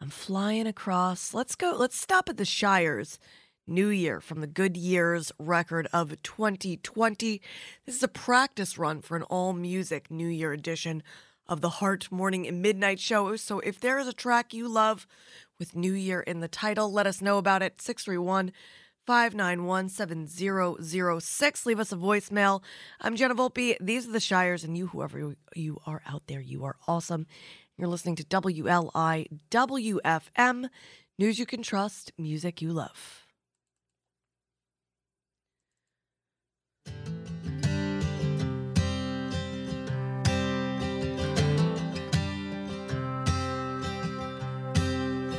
I'm 0.00 0.10
flying 0.10 0.66
across. 0.66 1.32
Let's 1.32 1.54
go, 1.54 1.76
let's 1.78 1.96
stop 1.96 2.28
at 2.28 2.38
the 2.38 2.44
Shires. 2.44 3.20
New 3.68 3.86
Year 3.86 4.20
from 4.20 4.40
the 4.40 4.48
Good 4.48 4.76
Years 4.76 5.30
record 5.38 5.86
of 5.92 6.20
2020. 6.24 7.40
This 7.84 7.94
is 7.94 8.02
a 8.02 8.08
practice 8.08 8.76
run 8.76 9.02
for 9.02 9.16
an 9.16 9.22
all 9.22 9.52
music 9.52 10.10
New 10.10 10.26
Year 10.26 10.52
edition 10.52 11.04
of 11.46 11.60
the 11.60 11.68
Heart 11.68 12.10
Morning 12.10 12.48
and 12.48 12.60
Midnight 12.60 12.98
Show. 12.98 13.36
So 13.36 13.60
if 13.60 13.78
there 13.78 14.00
is 14.00 14.08
a 14.08 14.12
track 14.12 14.52
you 14.52 14.66
love 14.66 15.06
with 15.60 15.76
New 15.76 15.92
Year 15.92 16.20
in 16.20 16.40
the 16.40 16.48
title, 16.48 16.90
let 16.90 17.06
us 17.06 17.22
know 17.22 17.38
about 17.38 17.62
it. 17.62 17.80
631 17.80 18.50
591 19.06 19.88
7006. 19.88 21.66
Leave 21.66 21.78
us 21.80 21.92
a 21.92 21.96
voicemail. 21.96 22.62
I'm 23.00 23.14
Gianna 23.14 23.36
Volpe. 23.36 23.76
These 23.80 24.08
are 24.08 24.12
the 24.12 24.20
Shires, 24.20 24.64
and 24.64 24.76
you, 24.76 24.88
whoever 24.88 25.36
you 25.54 25.78
are 25.86 26.02
out 26.06 26.26
there, 26.26 26.40
you 26.40 26.64
are 26.64 26.76
awesome. 26.88 27.26
You're 27.78 27.88
listening 27.88 28.16
to 28.16 28.24
WLI 28.24 29.28
WFM. 29.50 30.68
News 31.18 31.38
you 31.38 31.46
can 31.46 31.62
trust, 31.62 32.12
music 32.18 32.60
you 32.60 32.72
love. 32.72 33.22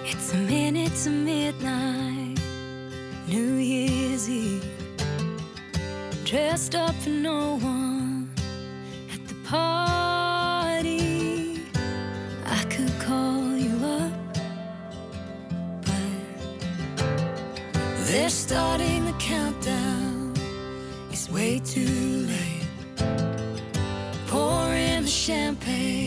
It's 0.09 0.34
a 0.34 0.38
minute 0.38 0.93
to 1.03 1.09
midnight, 1.09 2.36
New 3.28 3.55
Year's 3.55 4.30
Eve. 4.30 4.63
Dressed 6.23 6.75
up 6.75 6.95
for 6.95 7.09
no 7.09 7.57
one 7.57 8.30
at 9.11 9.28
the 9.28 9.34
party. 9.43 11.59
I 12.45 12.63
could 12.69 12.97
call 13.01 13.57
you 13.57 13.75
up, 13.86 14.13
but 15.82 16.13
they're 18.05 18.30
starting 18.30 19.03
the 19.03 19.15
countdown. 19.19 20.34
It's 21.11 21.30
way 21.30 21.59
too 21.59 22.28
late. 22.32 22.65
Pouring 24.28 25.01
the 25.01 25.09
champagne. 25.09 26.07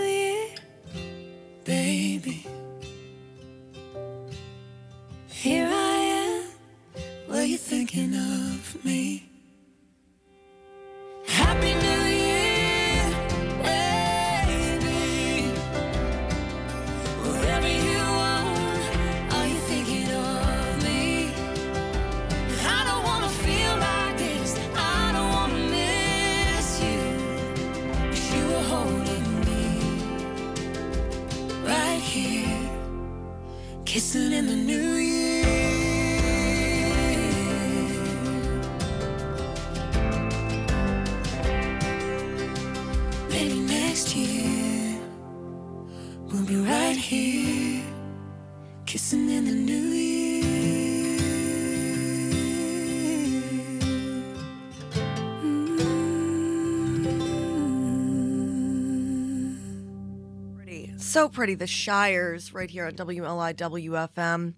So 61.11 61.27
pretty. 61.27 61.55
The 61.55 61.67
Shires 61.67 62.53
right 62.53 62.71
here 62.71 62.85
on 62.85 62.93
WLIWFM. 62.93 64.53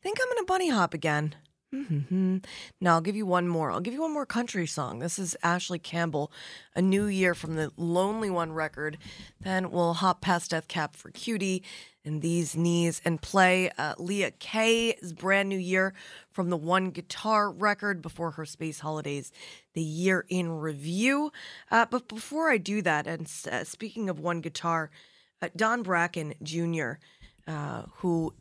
Think 0.00 0.18
I'm 0.22 0.36
to 0.36 0.44
bunny 0.46 0.68
hop 0.68 0.94
again. 0.94 1.34
Mm-hmm. 1.74 2.36
Now 2.80 2.94
I'll 2.94 3.00
give 3.00 3.16
you 3.16 3.26
one 3.26 3.48
more. 3.48 3.72
I'll 3.72 3.80
give 3.80 3.94
you 3.94 4.02
one 4.02 4.14
more 4.14 4.24
country 4.24 4.68
song. 4.68 5.00
This 5.00 5.18
is 5.18 5.36
Ashley 5.42 5.80
Campbell, 5.80 6.30
"A 6.76 6.80
New 6.80 7.06
Year" 7.06 7.34
from 7.34 7.56
the 7.56 7.72
Lonely 7.76 8.30
One 8.30 8.52
record. 8.52 8.96
Then 9.40 9.72
we'll 9.72 9.94
hop 9.94 10.20
past 10.20 10.52
Death 10.52 10.68
Cab 10.68 10.94
for 10.94 11.10
Cutie 11.10 11.64
and 12.04 12.22
These 12.22 12.54
Knees 12.54 13.02
and 13.04 13.20
play 13.20 13.68
uh, 13.76 13.94
Leah 13.98 14.30
Kay's 14.30 15.12
"Brand 15.12 15.48
New 15.48 15.58
Year" 15.58 15.94
from 16.30 16.48
the 16.48 16.56
One 16.56 16.90
Guitar 16.90 17.50
record 17.50 18.02
before 18.02 18.30
her 18.30 18.46
Space 18.46 18.78
Holidays, 18.78 19.32
the 19.74 19.82
year 19.82 20.24
in 20.28 20.48
review. 20.52 21.32
Uh, 21.72 21.86
but 21.90 22.06
before 22.06 22.50
I 22.50 22.58
do 22.58 22.82
that, 22.82 23.08
and 23.08 23.28
uh, 23.50 23.64
speaking 23.64 24.08
of 24.08 24.20
One 24.20 24.40
Guitar, 24.40 24.90
uh, 25.40 25.48
Don 25.56 25.82
Bracken 25.82 26.34
Jr., 26.42 26.92
uh, 27.46 27.82
who 27.96 28.34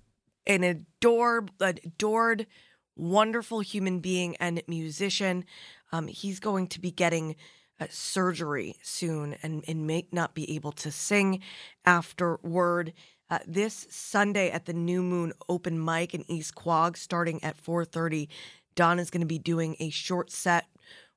an 0.46 0.64
adored, 0.64 1.52
adored, 1.60 2.48
wonderful 2.96 3.60
human 3.60 4.00
being 4.00 4.36
and 4.38 4.62
musician. 4.68 5.46
Um, 5.92 6.08
he's 6.08 6.40
going 6.40 6.68
to 6.68 6.82
be 6.82 6.92
getting 6.92 7.36
uh, 7.80 7.88
surgery 7.90 8.76
soon 8.82 9.36
and, 9.44 9.64
and 9.68 9.86
may 9.86 10.08
not 10.12 10.34
be 10.34 10.56
able 10.56 10.72
to 10.74 10.92
sing 10.92 11.42
afterward. 11.86 12.94
Uh, 13.30 13.40
this 13.46 13.88
Sunday 13.90 14.50
at 14.50 14.66
the 14.66 14.74
New 14.74 15.04
Moon 15.04 15.34
Open 15.50 15.84
Mic 15.84 16.14
in 16.14 16.24
East 16.32 16.56
Quogue, 16.56 16.96
starting 16.96 17.44
at 17.44 17.62
4:30, 17.62 18.30
Don 18.76 19.00
is 19.00 19.10
going 19.10 19.22
to 19.22 19.28
be 19.28 19.40
doing 19.40 19.76
a 19.80 19.90
short 19.90 20.32
set 20.32 20.66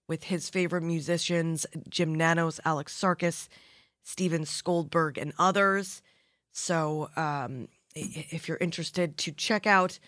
with 0.09 0.25
his 0.25 0.51
favorite 0.51 0.83
musicians, 0.83 1.67
Jim 1.89 2.13
Nanos, 2.13 2.59
Alex 2.65 3.01
Sarkis, 3.01 3.49
Steven 4.03 4.45
Skoldberg, 4.45 5.19
and 5.19 5.33
others. 5.39 6.03
So, 6.53 7.11
um, 7.17 7.69
if 7.95 8.49
you're 8.49 8.59
interested 8.59 9.17
to 9.19 9.33
check 9.33 9.67
out 9.67 9.99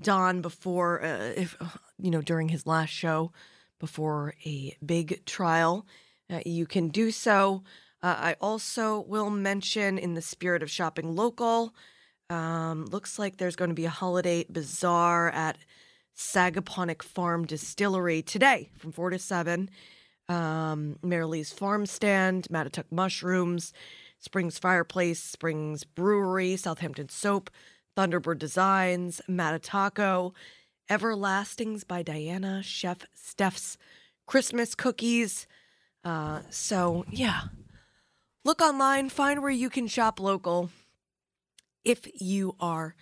Don 0.00 0.40
before, 0.40 1.02
uh, 1.02 1.32
if 1.36 1.56
you 1.98 2.10
know, 2.10 2.22
during 2.22 2.48
his 2.48 2.66
last 2.66 2.90
show 2.90 3.32
before 3.78 4.34
a 4.44 4.76
big 4.84 5.24
trial, 5.26 5.86
uh, 6.30 6.40
you 6.46 6.66
can 6.66 6.88
do 6.88 7.10
so. 7.10 7.62
Uh, 8.02 8.16
I 8.18 8.36
also 8.40 9.00
will 9.00 9.30
mention, 9.30 9.98
in 9.98 10.14
the 10.14 10.22
spirit 10.22 10.62
of 10.62 10.70
shopping 10.70 11.14
local, 11.14 11.74
um, 12.30 12.86
looks 12.86 13.18
like 13.18 13.36
there's 13.36 13.56
going 13.56 13.70
to 13.70 13.74
be 13.74 13.84
a 13.84 13.90
holiday 13.90 14.44
bazaar 14.48 15.30
at 15.30 15.58
Sagaponack 16.16 17.02
Farm 17.02 17.46
Distillery 17.46 18.22
today 18.22 18.70
from 18.78 18.92
4 18.92 19.10
to 19.10 19.18
7. 19.18 19.70
Um, 20.32 20.96
Marilee's 21.02 21.52
Farm 21.52 21.84
Stand, 21.84 22.48
Mattituck 22.50 22.86
Mushrooms, 22.90 23.74
Springs 24.18 24.58
Fireplace, 24.58 25.22
Springs 25.22 25.84
Brewery, 25.84 26.56
Southampton 26.56 27.10
Soap, 27.10 27.50
Thunderbird 27.98 28.38
Designs, 28.38 29.20
Matataco, 29.28 30.32
Everlastings 30.88 31.86
by 31.86 32.02
Diana, 32.02 32.62
Chef 32.62 33.04
Steph's 33.14 33.76
Christmas 34.26 34.74
Cookies. 34.74 35.46
Uh, 36.02 36.40
so, 36.48 37.04
yeah. 37.10 37.42
Look 38.42 38.62
online, 38.62 39.10
find 39.10 39.42
where 39.42 39.50
you 39.50 39.68
can 39.68 39.86
shop 39.86 40.18
local 40.18 40.70
if 41.84 42.08
you 42.14 42.56
are 42.58 42.94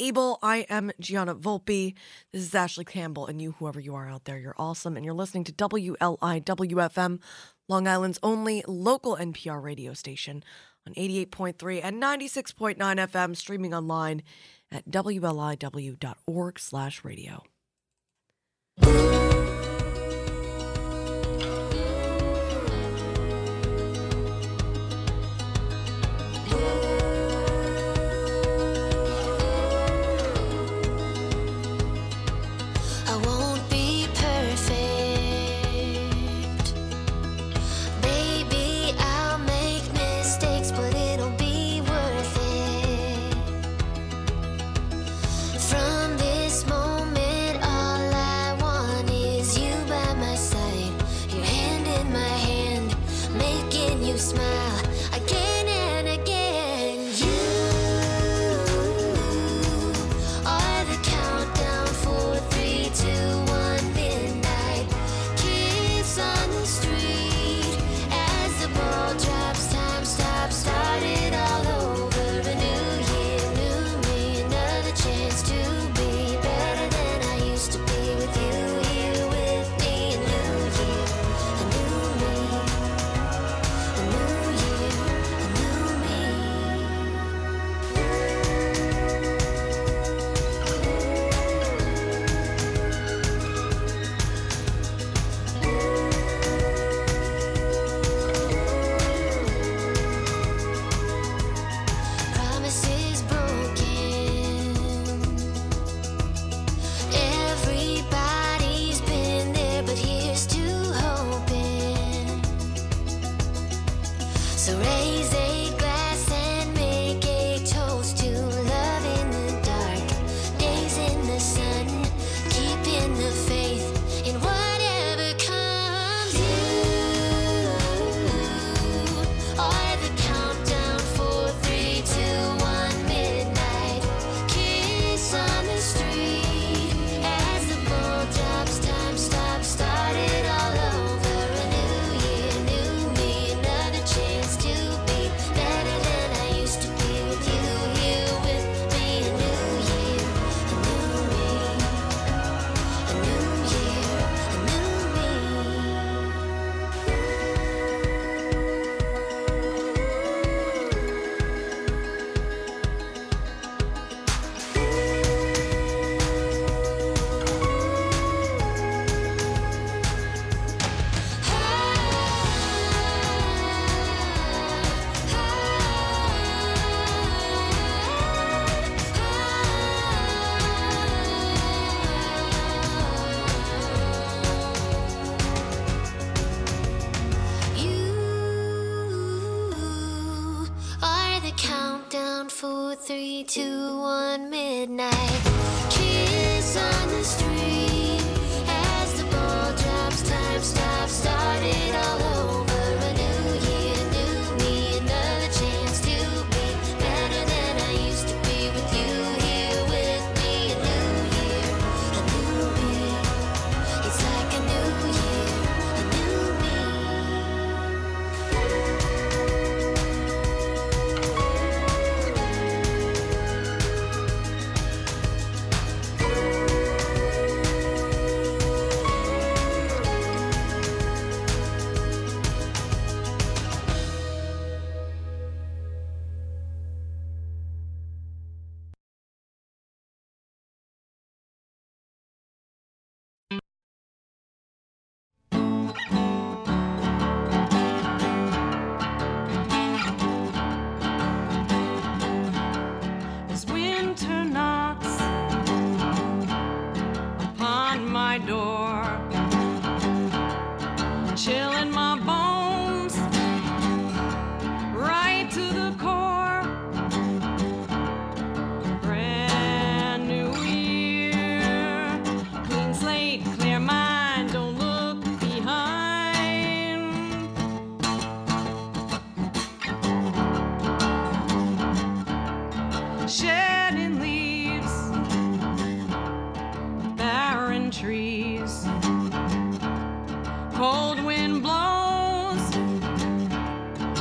able. 0.00 0.38
I 0.42 0.66
am 0.68 0.90
Gianna 1.00 1.34
Volpe. 1.34 1.94
This 2.32 2.42
is 2.42 2.54
Ashley 2.54 2.84
Campbell, 2.84 3.26
and 3.26 3.40
you, 3.40 3.52
whoever 3.52 3.80
you 3.80 3.94
are 3.94 4.08
out 4.08 4.24
there, 4.24 4.38
you're 4.38 4.54
awesome. 4.58 4.96
And 4.96 5.04
you're 5.04 5.14
listening 5.14 5.44
to 5.44 5.52
WLIWFM, 5.52 7.20
Long 7.68 7.88
Island's 7.88 8.18
only 8.22 8.64
local 8.66 9.16
NPR 9.16 9.62
radio 9.62 9.92
station 9.94 10.42
on 10.86 10.94
88.3 10.94 11.80
and 11.82 12.02
96.9 12.02 12.76
FM, 12.76 13.36
streaming 13.36 13.74
online 13.74 14.22
at 14.70 14.90
WLIW.org 14.90 16.58
slash 16.58 17.04
radio. 17.04 17.42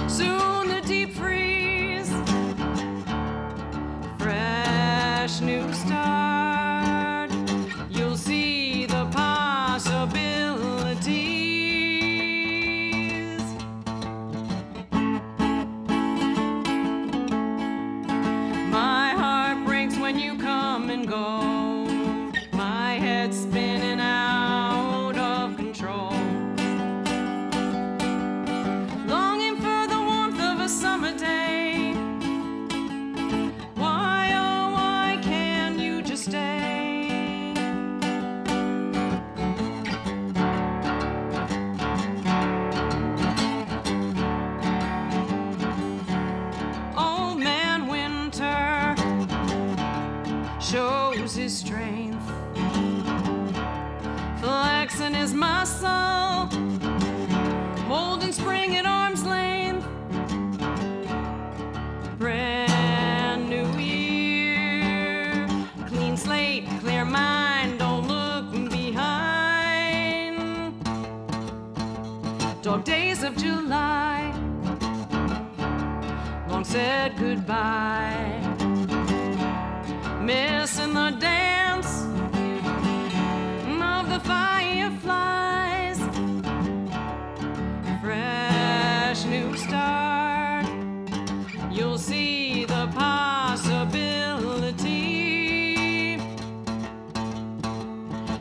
soon 0.09 0.69
the 0.69 0.81
deep 0.81 1.13
freeze. 1.13 2.09
Fresh 4.17 5.41
new 5.41 5.73
start. 5.73 6.16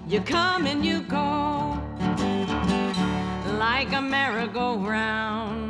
You 0.09 0.21
come 0.21 0.67
and 0.67 0.87
you 0.87 1.01
go 1.01 1.83
like 3.59 3.93
a 3.93 4.01
merry-go-round. 4.01 5.66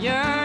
Yeah. 0.00 0.37